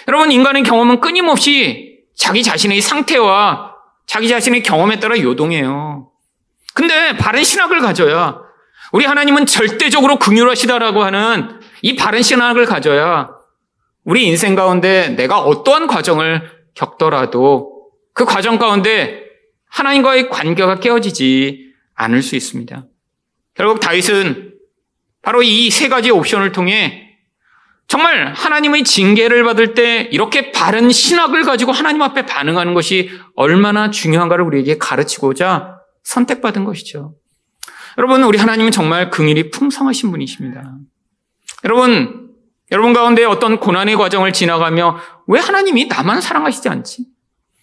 여러분, 0.09 0.33
인간의 0.33 0.63
경험은 0.63 1.01
끊임없이 1.01 2.01
자기 2.17 2.43
자신의 2.43 2.81
상태와 2.81 3.75
자기 4.07 4.29
자신의 4.29 4.63
경험에 4.63 4.99
따라 5.01 5.19
요동해요. 5.19 6.11
근데 6.75 7.17
바른 7.17 7.45
신학을 7.45 7.81
가져야 7.81 8.41
우리 8.93 9.05
하나님은 9.05 9.47
절대적으로 9.47 10.19
긍휼하시다라고 10.19 11.03
하는 11.03 11.61
이 11.83 11.97
바른 11.97 12.23
신학을 12.23 12.67
가져야 12.67 13.34
우리 14.05 14.27
인생 14.27 14.55
가운데 14.55 15.11
내가 15.11 15.41
어떠한 15.41 15.87
과정을 15.87 16.43
겪더라도 16.75 17.91
그 18.13 18.25
과정 18.25 18.59
가운데 18.59 19.25
하나님과의 19.69 20.29
관계가 20.29 20.81
깨어지지 20.81 21.73
않을 21.95 22.23
수 22.23 22.37
있습니다. 22.37 22.87
결국 23.55 23.81
다윗은 23.81 24.55
바로 25.23 25.43
이 25.43 25.71
세 25.71 25.89
가지 25.89 26.11
옵션을 26.11 26.53
통해 26.53 27.01
정말 27.87 28.33
하나님의 28.33 28.85
징계를 28.85 29.45
받을 29.45 29.75
때 29.75 30.09
이렇게 30.11 30.53
바른 30.53 30.91
신학을 30.91 31.43
가지고 31.43 31.73
하나님 31.73 32.03
앞에 32.03 32.27
반응하는 32.27 32.75
것이 32.75 33.11
얼마나 33.37 33.91
중요한가를 33.91 34.45
우리에게 34.45 34.79
가르치고자 34.79 35.79
선택받은 36.03 36.65
것이죠. 36.65 37.15
여러분, 37.99 38.23
우리 38.25 38.39
하나님은 38.39 38.73
정말 38.73 39.11
긍일이 39.11 39.51
풍성하신 39.51 40.11
분이십니다. 40.11 40.79
여러분, 41.65 42.24
여러분 42.75 42.93
가운데 42.93 43.25
어떤 43.25 43.61
고난의 43.61 43.95
과정을 43.95 44.33
지나가며 44.33 44.99
왜 45.29 45.39
하나님이 45.39 45.87
나만 45.87 46.21
사랑하시지 46.21 46.69
않지? 46.69 47.05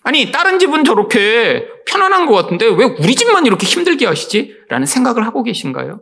아니, 0.04 0.32
다른 0.32 0.58
집은 0.58 0.86
저렇게 0.86 1.67
편안한 1.86 2.28
것 2.28 2.34
같은데 2.34 2.65
왜 2.65 2.86
우리 2.86 3.13
집만 3.13 3.45
이렇게 3.45 3.67
힘들게 3.67 4.06
하시지? 4.06 4.56
라는 4.69 4.86
생각을 4.86 5.26
하고 5.26 5.43
계신가요? 5.43 6.00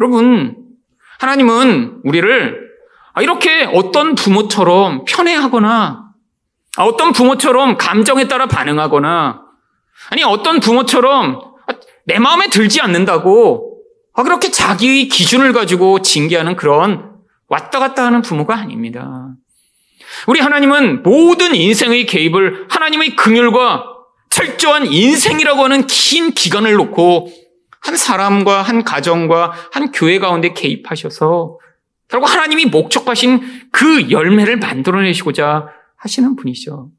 여러분, 0.00 0.56
하나님은 1.18 2.00
우리를 2.04 2.72
이렇게 3.20 3.68
어떤 3.74 4.14
부모처럼 4.14 5.04
편애하거나 5.04 6.02
어떤 6.78 7.12
부모처럼 7.12 7.76
감정에 7.76 8.28
따라 8.28 8.46
반응하거나 8.46 9.42
아니 10.10 10.24
어떤 10.24 10.58
부모처럼 10.58 11.52
내 12.06 12.18
마음에 12.18 12.48
들지 12.48 12.80
않는다고 12.80 13.82
그렇게 14.14 14.50
자기의 14.50 15.08
기준을 15.08 15.52
가지고 15.52 16.00
징계하는 16.00 16.56
그런 16.56 17.11
왔다 17.52 17.78
갔다 17.78 18.06
하는 18.06 18.22
부모가 18.22 18.56
아닙니다. 18.56 19.28
우리 20.26 20.40
하나님은 20.40 21.02
모든 21.02 21.54
인생의 21.54 22.06
개입을 22.06 22.66
하나님의 22.70 23.14
긍휼과 23.14 23.84
철저한 24.30 24.86
인생이라고 24.86 25.62
하는 25.62 25.86
긴 25.86 26.32
기간을 26.32 26.72
놓고 26.72 27.30
한 27.80 27.96
사람과 27.96 28.62
한 28.62 28.84
가정과 28.84 29.52
한 29.70 29.92
교회 29.92 30.18
가운데 30.18 30.54
개입하셔서 30.54 31.58
결국 32.08 32.30
하나님이 32.32 32.66
목적하신 32.66 33.68
그 33.70 34.10
열매를 34.10 34.56
만들어내시고자 34.56 35.66
하시는 35.96 36.36
분이죠. 36.36 36.90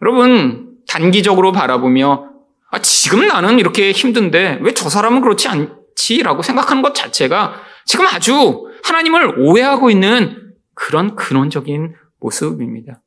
여러분, 0.00 0.76
단기적으로 0.88 1.52
바라보며, 1.52 2.30
아, 2.70 2.78
지금 2.80 3.26
나는 3.26 3.58
이렇게 3.58 3.92
힘든데 3.92 4.60
왜 4.62 4.72
저 4.72 4.88
사람은 4.88 5.20
그렇지 5.20 5.48
않지라고 5.48 6.42
생각하는 6.42 6.82
것 6.82 6.94
자체가 6.94 7.54
지금 7.84 8.06
아주 8.06 8.66
하나님을 8.84 9.40
오해하고 9.40 9.90
있는 9.90 10.52
그런 10.74 11.16
근원적인 11.16 11.94
모습입니다. 12.20 13.00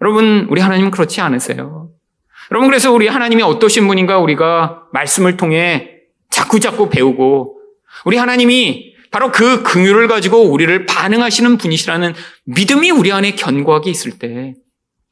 여러분, 0.00 0.46
우리 0.50 0.60
하나님은 0.60 0.90
그렇지 0.90 1.20
않으세요. 1.20 1.90
여러분, 2.50 2.68
그래서 2.68 2.92
우리 2.92 3.08
하나님이 3.08 3.42
어떠신 3.42 3.86
분인가 3.88 4.18
우리가 4.18 4.84
말씀을 4.92 5.36
통해 5.36 5.98
자꾸자꾸 6.30 6.88
배우고 6.88 7.60
우리 8.04 8.16
하나님이 8.16 8.94
바로 9.10 9.32
그 9.32 9.62
긍휼을 9.62 10.06
가지고 10.06 10.42
우리를 10.50 10.86
반응하시는 10.86 11.56
분이시라는 11.56 12.14
믿음이 12.44 12.90
우리 12.90 13.10
안에 13.10 13.32
견고하게 13.32 13.90
있을 13.90 14.18
때 14.18 14.54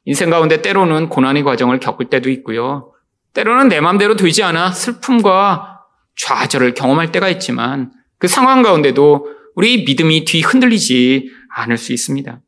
인생 0.05 0.29
가운데 0.29 0.61
때로는 0.61 1.09
고난의 1.09 1.43
과정을 1.43 1.79
겪을 1.79 2.05
때도 2.09 2.29
있고요. 2.29 2.93
때로는 3.33 3.67
내 3.67 3.81
마음대로 3.81 4.15
되지 4.15 4.43
않아 4.43 4.71
슬픔과 4.71 5.81
좌절을 6.15 6.75
경험할 6.75 7.11
때가 7.11 7.29
있지만 7.29 7.91
그 8.19 8.27
상황 8.27 8.61
가운데도 8.61 9.36
우리 9.57 9.83
믿음이 9.85 10.23
뒤 10.23 10.41
흔들리지 10.41 11.31
않을 11.49 11.79
수 11.79 11.91
있습니다. 11.91 12.41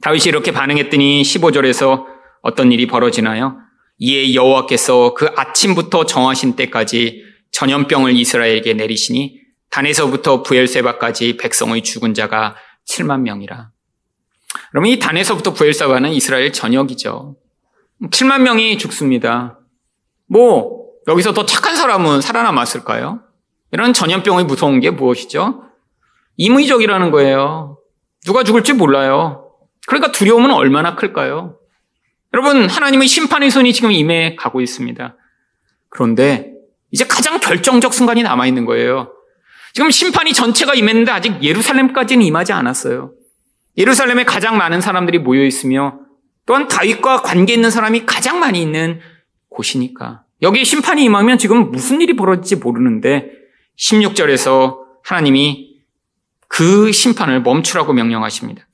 다윗이 0.00 0.26
이렇게 0.26 0.52
반응했더니 0.52 1.22
15절에서 1.22 2.04
어떤 2.40 2.70
일이 2.70 2.86
벌어지나요? 2.86 3.58
이에 3.98 4.32
여호와께서 4.32 5.14
그 5.14 5.26
아침부터 5.34 6.06
정하신 6.06 6.54
때까지 6.54 7.24
전염병을 7.50 8.14
이스라엘에게 8.14 8.74
내리시니 8.74 9.40
단에서부터 9.70 10.44
부엘세바까지 10.44 11.36
백성의 11.36 11.82
죽은 11.82 12.14
자가 12.14 12.54
7만 12.88 13.22
명이라. 13.22 13.70
그러면 14.70 14.92
이 14.92 15.00
단에서부터 15.00 15.52
부엘세바는 15.52 16.12
이스라엘 16.12 16.52
전역이죠. 16.52 17.34
7만 18.02 18.42
명이 18.42 18.78
죽습니다. 18.78 19.58
뭐 20.28 20.84
여기서 21.08 21.34
더 21.34 21.44
착한 21.44 21.74
사람은 21.74 22.20
살아남았을까요? 22.20 23.20
이런 23.72 23.92
전염병의 23.92 24.44
무서운 24.44 24.78
게 24.78 24.90
무엇이죠? 24.90 25.64
임의적이라는 26.36 27.10
거예요. 27.10 27.78
누가 28.24 28.42
죽을지 28.42 28.72
몰라요. 28.72 29.50
그러니까 29.86 30.12
두려움은 30.12 30.50
얼마나 30.50 30.94
클까요? 30.96 31.58
여러분, 32.32 32.68
하나님의 32.68 33.06
심판의 33.06 33.50
손이 33.50 33.72
지금 33.72 33.92
임해 33.92 34.36
가고 34.36 34.60
있습니다. 34.60 35.16
그런데 35.88 36.52
이제 36.90 37.04
가장 37.04 37.38
결정적 37.38 37.94
순간이 37.94 38.22
남아있는 38.22 38.64
거예요. 38.64 39.12
지금 39.72 39.90
심판이 39.90 40.32
전체가 40.32 40.74
임했는데 40.74 41.10
아직 41.10 41.42
예루살렘까지는 41.42 42.24
임하지 42.24 42.52
않았어요. 42.52 43.12
예루살렘에 43.76 44.24
가장 44.24 44.56
많은 44.56 44.80
사람들이 44.80 45.18
모여 45.18 45.44
있으며 45.44 45.98
또한 46.46 46.68
다윗과 46.68 47.22
관계 47.22 47.54
있는 47.54 47.70
사람이 47.70 48.06
가장 48.06 48.38
많이 48.38 48.60
있는 48.60 49.00
곳이니까. 49.48 50.22
여기 50.42 50.64
심판이 50.64 51.02
임하면 51.04 51.38
지금 51.38 51.70
무슨 51.70 52.00
일이 52.00 52.14
벌어질지 52.14 52.56
모르는데 52.56 53.30
16절에서 53.78 54.78
하나님이 55.02 55.73
그 56.54 56.92
심판을 56.92 57.42
멈추라고 57.42 57.92
명령하십니다. 57.92 58.68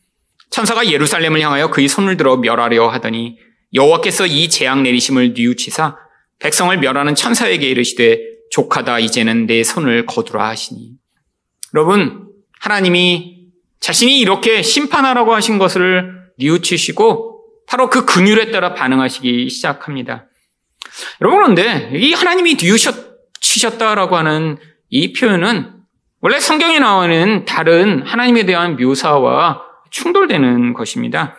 천사가 0.50 0.90
예루살렘을 0.90 1.40
향하여 1.40 1.70
그의 1.70 1.88
손을 1.88 2.18
들어 2.18 2.36
멸하려 2.36 2.88
하더니 2.88 3.38
여호와께서 3.72 4.26
이 4.26 4.50
재앙 4.50 4.82
내리심을 4.82 5.32
뉘우치사 5.32 5.96
백성을 6.40 6.76
멸하는 6.76 7.14
천사에게 7.14 7.70
이르시되 7.70 8.20
족하다 8.50 8.98
이제는 8.98 9.46
내 9.46 9.64
손을 9.64 10.04
거두라 10.04 10.46
하시니. 10.48 10.90
여러분, 11.74 12.28
하나님이 12.58 13.46
자신이 13.80 14.20
이렇게 14.20 14.60
심판하라고 14.60 15.34
하신 15.34 15.56
것을 15.56 16.12
뉘우치시고 16.36 17.44
바로 17.66 17.88
그 17.88 18.04
근율에 18.04 18.50
따라 18.50 18.74
반응하시기 18.74 19.48
시작합니다. 19.48 20.26
여러분, 21.22 21.40
그런데 21.54 21.98
이 21.98 22.12
하나님이 22.12 22.58
뉘우치셨다라고 22.60 24.18
하는 24.18 24.58
이 24.90 25.14
표현은 25.14 25.79
원래 26.20 26.38
성경에 26.38 26.78
나오는 26.78 27.44
다른 27.46 28.02
하나님에 28.06 28.44
대한 28.44 28.76
묘사와 28.76 29.62
충돌되는 29.90 30.74
것입니다. 30.74 31.36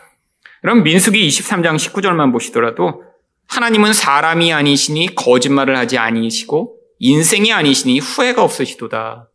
그럼 0.62 0.84
민수기 0.84 1.28
23장 1.28 1.76
19절만 1.76 2.32
보시더라도 2.32 3.04
하나님은 3.48 3.94
사람이 3.94 4.54
아니시니 4.54 5.16
거짓말을 5.16 5.78
하지 5.78 5.98
아니시고 5.98 6.78
인생이 7.00 7.52
아니시니 7.54 8.00
후회가 8.00 8.44
없으시도다. 8.44 9.28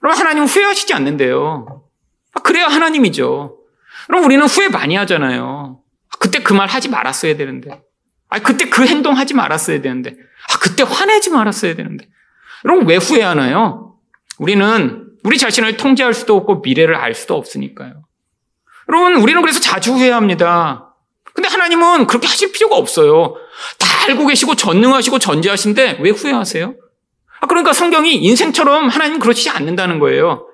그럼 0.00 0.16
하나님은 0.16 0.46
후회하시지 0.46 0.94
않는데요. 0.94 1.82
아, 2.34 2.40
그래야 2.40 2.66
하나님이죠. 2.66 3.58
그럼 4.06 4.24
우리는 4.24 4.44
후회 4.46 4.68
많이 4.68 4.96
하잖아요. 4.96 5.80
아, 6.10 6.16
그때 6.18 6.42
그 6.42 6.54
말 6.54 6.68
하지 6.68 6.88
말았어야 6.88 7.36
되는데. 7.36 7.82
아, 8.28 8.38
그때 8.38 8.68
그 8.68 8.86
행동 8.86 9.16
하지 9.16 9.34
말았어야 9.34 9.80
되는데. 9.80 10.10
아, 10.50 10.58
그때 10.58 10.82
화내지 10.82 11.30
말았어야 11.30 11.74
되는데. 11.74 12.06
그럼 12.62 12.86
왜 12.86 12.96
후회하나요? 12.96 13.93
우리는 14.38 15.06
우리 15.22 15.38
자신을 15.38 15.76
통제할 15.76 16.14
수도 16.14 16.36
없고 16.36 16.60
미래를 16.60 16.94
알 16.94 17.14
수도 17.14 17.36
없으니까요. 17.36 18.02
여러분, 18.88 19.16
우리는 19.16 19.40
그래서 19.40 19.60
자주 19.60 19.92
후회합니다. 19.92 20.94
근데 21.32 21.48
하나님은 21.48 22.06
그렇게 22.06 22.26
하실 22.26 22.52
필요가 22.52 22.76
없어요. 22.76 23.34
다 23.78 24.06
알고 24.08 24.26
계시고 24.26 24.54
전능하시고 24.54 25.18
전지하신데 25.18 25.98
왜 26.00 26.10
후회하세요? 26.10 26.74
아, 27.40 27.46
그러니까 27.46 27.72
성경이 27.72 28.14
인생처럼 28.16 28.88
하나님 28.88 29.18
그렇지 29.18 29.50
않는다는 29.50 29.98
거예요. 29.98 30.46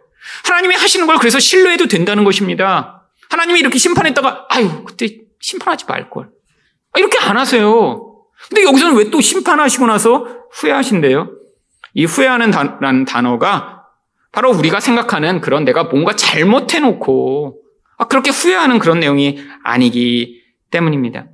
하나님이 0.45 0.75
하시는 0.77 1.07
걸 1.07 1.19
그래서 1.19 1.39
신뢰해도 1.39 1.87
된다는 1.89 2.25
것입니다. 2.25 3.09
하나님이 3.29 3.61
이렇게 3.61 3.79
심판했다가 3.79 4.47
아유 4.51 4.85
그때 4.85 5.19
심판하지 5.41 5.85
말걸. 5.87 6.29
아, 6.93 6.99
이렇게 6.99 7.19
안 7.19 7.37
하세요. 7.37 8.07
근데 8.49 8.65
여기서는 8.65 8.97
왜 8.97 9.11
또 9.11 9.21
심판하시고 9.21 9.87
나서 9.87 10.27
후회하신대요? 10.53 11.31
이 11.95 12.05
후회하는 12.05 12.51
단어가 13.05 13.85
바로 14.33 14.51
우리가 14.53 14.81
생각하는 14.81 15.41
그런 15.41 15.65
내가 15.65 15.85
뭔가 15.85 16.15
잘못해놓고 16.15 17.61
아, 17.99 18.07
그렇게 18.07 18.31
후회하는 18.31 18.79
그런 18.79 19.01
내용이 19.01 19.43
아니기 19.63 20.43
때문입니다. 20.71 21.27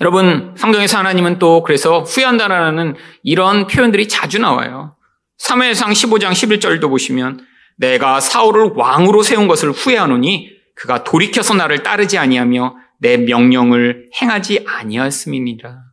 여러분, 0.00 0.54
성경에서 0.56 0.98
하나님은 0.98 1.38
또 1.38 1.62
그래서 1.62 2.00
후회한다라는 2.00 2.96
이런 3.22 3.66
표현들이 3.66 4.08
자주 4.08 4.38
나와요. 4.38 4.96
3회상 5.38 5.90
15장 5.90 6.30
11절도 6.30 6.88
보시면 6.88 7.46
내가 7.76 8.20
사울을 8.20 8.72
왕으로 8.74 9.22
세운 9.22 9.46
것을 9.46 9.70
후회하노니 9.70 10.50
그가 10.74 11.04
돌이켜서 11.04 11.54
나를 11.54 11.82
따르지 11.82 12.18
아니하며 12.18 12.76
내 12.98 13.16
명령을 13.18 14.08
행하지 14.20 14.64
아니하였음이니라. 14.66 15.89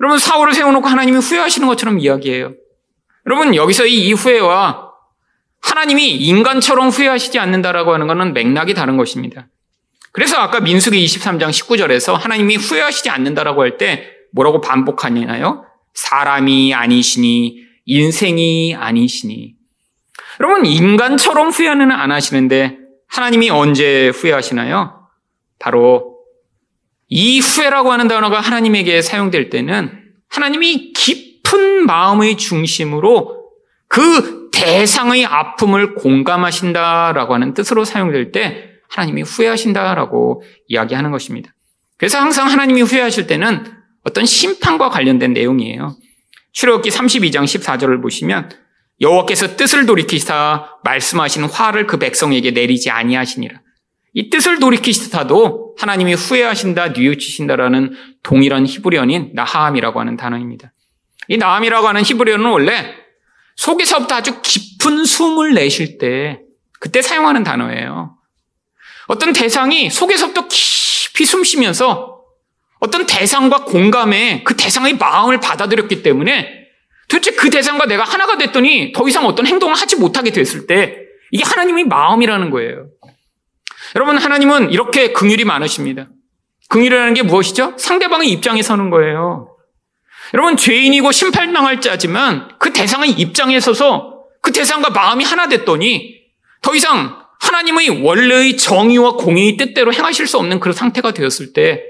여러분 0.00 0.18
사울을 0.18 0.54
세워놓고 0.54 0.86
하나님이 0.86 1.18
후회하시는 1.18 1.66
것처럼 1.68 1.98
이야기해요. 1.98 2.54
여러분 3.26 3.54
여기서 3.54 3.86
이 3.86 4.12
후회와 4.12 4.88
하나님이 5.60 6.16
인간처럼 6.16 6.88
후회하시지 6.88 7.38
않는다라고 7.38 7.92
하는 7.92 8.06
것은 8.06 8.32
맥락이 8.32 8.74
다른 8.74 8.96
것입니다. 8.96 9.48
그래서 10.12 10.38
아까 10.38 10.60
민수기 10.60 11.04
23장 11.04 11.50
19절에서 11.50 12.14
하나님이 12.14 12.56
후회하시지 12.56 13.10
않는다라고 13.10 13.62
할 13.62 13.76
때 13.78 14.10
뭐라고 14.32 14.60
반복하냐요? 14.60 15.64
사람이 15.94 16.74
아니시니 16.74 17.68
인생이 17.86 18.74
아니시니. 18.74 19.54
여러분, 20.40 20.66
인간처럼 20.66 21.48
후회는 21.48 21.90
안 21.90 22.12
하시는데 22.12 22.78
하나님이 23.08 23.50
언제 23.50 24.08
후회하시나요? 24.10 25.08
바로 25.58 26.17
이 27.08 27.40
후회라고 27.40 27.90
하는 27.90 28.06
단어가 28.08 28.40
하나님에게 28.40 29.02
사용될 29.02 29.50
때는 29.50 29.90
하나님이 30.28 30.92
깊은 30.92 31.86
마음의 31.86 32.36
중심으로 32.36 33.38
그 33.88 34.50
대상의 34.52 35.24
아픔을 35.24 35.94
공감하신다라고 35.94 37.34
하는 37.34 37.54
뜻으로 37.54 37.84
사용될 37.84 38.32
때 38.32 38.70
하나님이 38.90 39.22
후회하신다라고 39.22 40.42
이야기하는 40.68 41.10
것입니다. 41.10 41.54
그래서 41.96 42.18
항상 42.18 42.50
하나님이 42.50 42.82
후회하실 42.82 43.26
때는 43.26 43.64
어떤 44.04 44.26
심판과 44.26 44.90
관련된 44.90 45.32
내용이에요. 45.32 45.96
출애굽기 46.52 46.90
32장 46.90 47.44
14절을 47.44 48.02
보시면 48.02 48.50
여호와께서 49.00 49.56
뜻을 49.56 49.86
돌이키사 49.86 50.78
말씀하신 50.84 51.44
화를 51.44 51.86
그 51.86 51.98
백성에게 51.98 52.50
내리지 52.50 52.90
아니하시니라. 52.90 53.60
이 54.14 54.30
뜻을 54.30 54.58
돌이키시다도 54.58 55.76
하나님이 55.78 56.14
후회하신다, 56.14 56.88
뉘우치신다라는 56.88 57.94
동일한 58.22 58.66
히브리어인 58.66 59.32
나하함이라고 59.34 60.00
하는 60.00 60.16
단어입니다. 60.16 60.72
이 61.28 61.36
나함이라고 61.36 61.88
하는 61.88 62.02
히브리어는 62.02 62.46
원래 62.46 62.94
속에서부터 63.56 64.16
아주 64.16 64.40
깊은 64.42 65.04
숨을 65.04 65.54
내쉴 65.54 65.98
때 65.98 66.40
그때 66.80 67.02
사용하는 67.02 67.44
단어예요. 67.44 68.16
어떤 69.08 69.32
대상이 69.32 69.90
속에서부터 69.90 70.48
깊이 70.48 71.24
숨 71.24 71.44
쉬면서 71.44 72.22
어떤 72.80 73.06
대상과 73.06 73.64
공감에 73.64 74.42
그 74.44 74.56
대상의 74.56 74.96
마음을 74.96 75.40
받아들였기 75.40 76.02
때문에 76.02 76.66
도대체 77.08 77.32
그 77.32 77.50
대상과 77.50 77.86
내가 77.86 78.04
하나가 78.04 78.38
됐더니 78.38 78.92
더 78.92 79.08
이상 79.08 79.26
어떤 79.26 79.46
행동을 79.46 79.74
하지 79.74 79.96
못하게 79.96 80.30
됐을 80.30 80.66
때 80.66 80.96
이게 81.30 81.42
하나님의 81.44 81.84
마음이라는 81.84 82.50
거예요. 82.50 82.88
여러분, 83.96 84.18
하나님은 84.18 84.70
이렇게 84.70 85.12
긍휼이 85.12 85.44
많으십니다. 85.44 86.08
긍휼이라는 86.68 87.14
게 87.14 87.22
무엇이죠? 87.22 87.74
상대방의 87.76 88.30
입장에 88.30 88.62
서는 88.62 88.90
거예요. 88.90 89.56
여러분, 90.34 90.56
죄인이고 90.56 91.10
심판당할 91.12 91.80
자지만 91.80 92.48
그 92.58 92.72
대상의 92.72 93.10
입장에 93.12 93.58
서서 93.60 94.24
그 94.42 94.52
대상과 94.52 94.90
마음이 94.90 95.24
하나 95.24 95.48
됐더니 95.48 96.18
더 96.62 96.74
이상 96.74 97.18
하나님의 97.40 98.02
원래의 98.04 98.56
정의와 98.56 99.12
공의의 99.12 99.56
뜻대로 99.56 99.92
행하실 99.92 100.26
수 100.26 100.38
없는 100.38 100.60
그런 100.60 100.74
상태가 100.74 101.12
되었을 101.12 101.52
때 101.52 101.82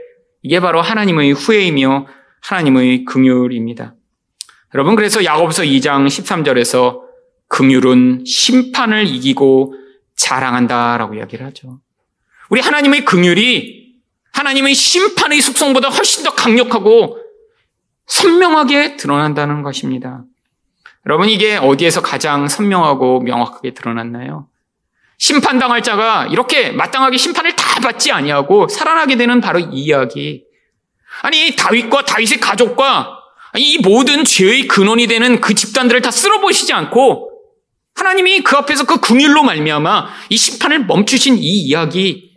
이게 0.43 0.61
바로 0.61 0.81
하나님의 0.81 1.33
후회이며 1.33 2.07
하나님의 2.43 3.05
긍휼입니다. 3.05 3.95
여러분 4.75 4.95
그래서 4.95 5.25
야고보서 5.25 5.63
2장 5.63 6.07
13절에서 6.07 7.01
긍휼은 7.49 8.25
심판을 8.27 9.07
이기고 9.07 9.75
자랑한다라고 10.17 11.15
이야기를 11.15 11.47
하죠. 11.47 11.81
우리 12.49 12.61
하나님의 12.61 13.05
긍휼이 13.05 13.79
하나님의 14.33 14.75
심판의 14.75 15.41
속성보다 15.41 15.89
훨씬 15.89 16.25
더 16.25 16.35
강력하고 16.35 17.19
선명하게 18.07 18.97
드러난다는 18.97 19.63
것입니다. 19.63 20.25
여러분 21.07 21.29
이게 21.29 21.57
어디에서 21.57 22.03
가장 22.03 22.49
선명하고 22.49 23.21
명확하게 23.21 23.75
드러났나요? 23.75 24.49
심판당할 25.19 25.83
자가 25.83 26.27
이렇게 26.27 26.71
마땅하게 26.71 27.17
심판을 27.17 27.57
다 27.57 27.81
받지 27.81 28.13
아니하고 28.13 28.69
살아나게 28.69 29.17
되는 29.17 29.41
바로 29.41 29.59
이 29.59 29.69
이야기. 29.73 30.45
아니 31.23 31.57
다윗과 31.57 32.05
다윗의 32.05 32.39
가족과 32.41 33.19
이 33.57 33.79
모든 33.79 34.25
죄의 34.25 34.69
근원이 34.69 35.07
되는 35.07 35.41
그 35.41 35.55
집단들을 35.55 36.01
다 36.03 36.11
쓸어보시지 36.11 36.73
않고 36.73 37.33
하나님이 37.95 38.43
그 38.43 38.57
앞에서 38.57 38.85
그 38.85 39.01
궁일로 39.01 39.43
말미암아 39.43 40.09
이 40.29 40.37
심판을 40.37 40.87
멈추신 40.87 41.39
이 41.39 41.41
이야기 41.41 42.28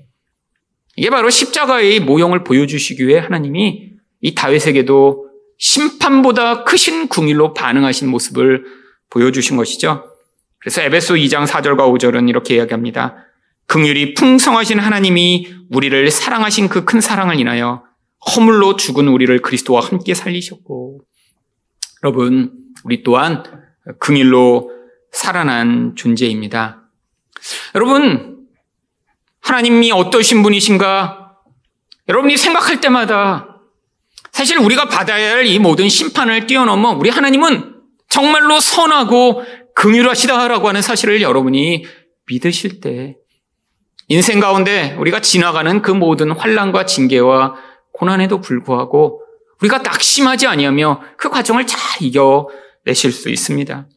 이게 1.01 1.09
바로 1.09 1.31
십자가의 1.31 1.99
모형을 2.01 2.43
보여주시기 2.43 3.07
위해 3.07 3.17
하나님이 3.17 3.93
이 4.21 4.35
다윗에게도 4.35 5.29
심판보다 5.57 6.63
크신 6.63 7.07
궁일로 7.07 7.55
반응하신 7.55 8.07
모습을 8.07 8.65
보여주신 9.09 9.57
것이죠. 9.57 10.05
그래서 10.59 10.83
에베소 10.83 11.15
2장 11.15 11.47
4절과 11.47 11.91
5절은 11.91 12.29
이렇게 12.29 12.57
이야기합니다. 12.57 13.15
긍휼이 13.65 14.13
풍성하신 14.13 14.77
하나님이 14.77 15.51
우리를 15.71 16.11
사랑하신 16.11 16.69
그 16.69 16.85
큰 16.85 17.01
사랑을 17.01 17.39
인하여 17.39 17.83
허물로 18.35 18.75
죽은 18.75 19.07
우리를 19.07 19.41
그리스도와 19.41 19.81
함께 19.81 20.13
살리셨고 20.13 20.99
여러분 22.03 22.51
우리 22.83 23.01
또한 23.01 23.41
긍일로 23.97 24.69
살아난 25.11 25.95
존재입니다. 25.95 26.83
여러분 27.73 28.30
하나님이 29.41 29.91
어떠신 29.91 30.43
분이신가 30.43 31.33
여러분이 32.09 32.37
생각할 32.37 32.81
때마다 32.81 33.47
사실 34.31 34.57
우리가 34.57 34.87
받아야 34.87 35.31
할 35.33 35.45
이 35.45 35.59
모든 35.59 35.89
심판을 35.89 36.47
뛰어넘어 36.47 36.91
우리 36.91 37.09
하나님은 37.09 37.75
정말로 38.09 38.59
선하고 38.59 39.43
긍휼하시다라고 39.75 40.67
하는 40.67 40.81
사실을 40.81 41.21
여러분이 41.21 41.85
믿으실 42.27 42.79
때 42.79 43.15
인생 44.07 44.39
가운데 44.39 44.95
우리가 44.99 45.21
지나가는 45.21 45.81
그 45.81 45.91
모든 45.91 46.31
환란과 46.31 46.85
징계와 46.85 47.55
고난에도 47.93 48.41
불구하고 48.41 49.21
우리가 49.61 49.79
낙심하지 49.79 50.47
아니하며 50.47 51.01
그 51.17 51.29
과정을 51.29 51.65
잘 51.67 51.79
이겨내실 52.01 53.11
수 53.11 53.29
있습니다. 53.29 53.87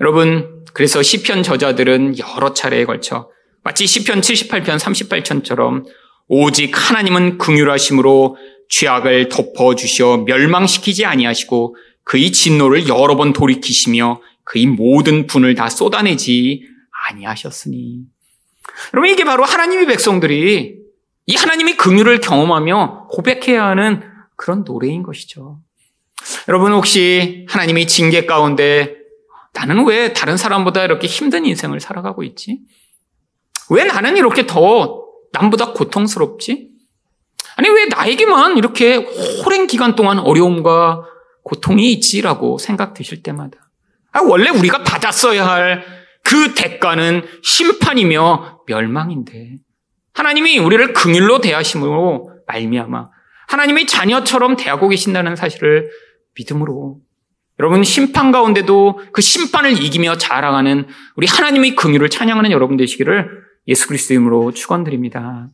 여러분, 0.00 0.64
그래서 0.72 1.02
시편 1.02 1.42
저자들은 1.42 2.18
여러 2.18 2.52
차례에 2.52 2.84
걸쳐 2.84 3.28
마치 3.64 3.86
시편 3.86 4.20
78편 4.20 4.78
38편처럼 4.78 5.86
오직 6.28 6.70
하나님은 6.74 7.38
긍휼하심으로 7.38 8.36
죄악을 8.68 9.30
덮어 9.30 9.74
주시어 9.74 10.18
멸망시키지 10.18 11.06
아니하시고 11.06 11.74
그의 12.04 12.30
진노를 12.30 12.88
여러 12.88 13.16
번 13.16 13.32
돌이키시며 13.32 14.20
그의 14.44 14.66
모든 14.66 15.26
분을 15.26 15.54
다 15.54 15.70
쏟아내지 15.70 16.66
아니하셨으니. 17.08 18.02
여러분 18.92 19.10
이게 19.10 19.24
바로 19.24 19.44
하나님의 19.44 19.86
백성들이 19.86 20.76
이 21.26 21.34
하나님의 21.34 21.78
긍휼을 21.78 22.20
경험하며 22.20 23.08
고백해야 23.10 23.64
하는 23.64 24.02
그런 24.36 24.64
노래인 24.64 25.02
것이죠. 25.02 25.58
여러분 26.48 26.72
혹시 26.72 27.46
하나님의 27.48 27.86
징계 27.86 28.26
가운데 28.26 28.96
나는 29.54 29.86
왜 29.86 30.12
다른 30.12 30.36
사람보다 30.36 30.84
이렇게 30.84 31.06
힘든 31.06 31.46
인생을 31.46 31.80
살아가고 31.80 32.24
있지? 32.24 32.60
왜 33.70 33.84
나는 33.84 34.16
이렇게 34.16 34.46
더 34.46 35.04
남보다 35.32 35.72
고통스럽지? 35.72 36.70
아니 37.56 37.68
왜 37.68 37.86
나에게만 37.86 38.58
이렇게 38.58 39.06
오랜 39.44 39.66
기간 39.66 39.94
동안 39.94 40.18
어려움과 40.18 41.04
고통이 41.44 41.92
있지라고 41.92 42.58
생각되실 42.58 43.22
때마다. 43.22 43.58
아, 44.12 44.20
원래 44.22 44.50
우리가 44.50 44.82
받았어야 44.82 45.46
할 45.46 46.04
그 46.24 46.54
대가는 46.54 47.22
심판이며 47.42 48.62
멸망인데. 48.66 49.58
하나님이 50.14 50.58
우리를 50.58 50.92
긍일로 50.92 51.40
대하심으로 51.40 52.32
말미암아 52.46 53.10
하나님의 53.48 53.86
자녀처럼 53.86 54.56
대하고 54.56 54.88
계신다는 54.88 55.36
사실을 55.36 55.90
믿음으로 56.36 56.98
여러분 57.60 57.84
심판 57.84 58.32
가운데도 58.32 59.00
그 59.12 59.20
심판을 59.20 59.82
이기며 59.82 60.16
자랑하는 60.16 60.88
우리 61.16 61.26
하나님의 61.26 61.76
긍휼을 61.76 62.08
찬양하는 62.08 62.50
여러분 62.52 62.76
되시기를 62.76 63.44
예수 63.66 63.88
그리스도 63.88 64.14
이름으로 64.14 64.52
축원드립니다. 64.52 65.48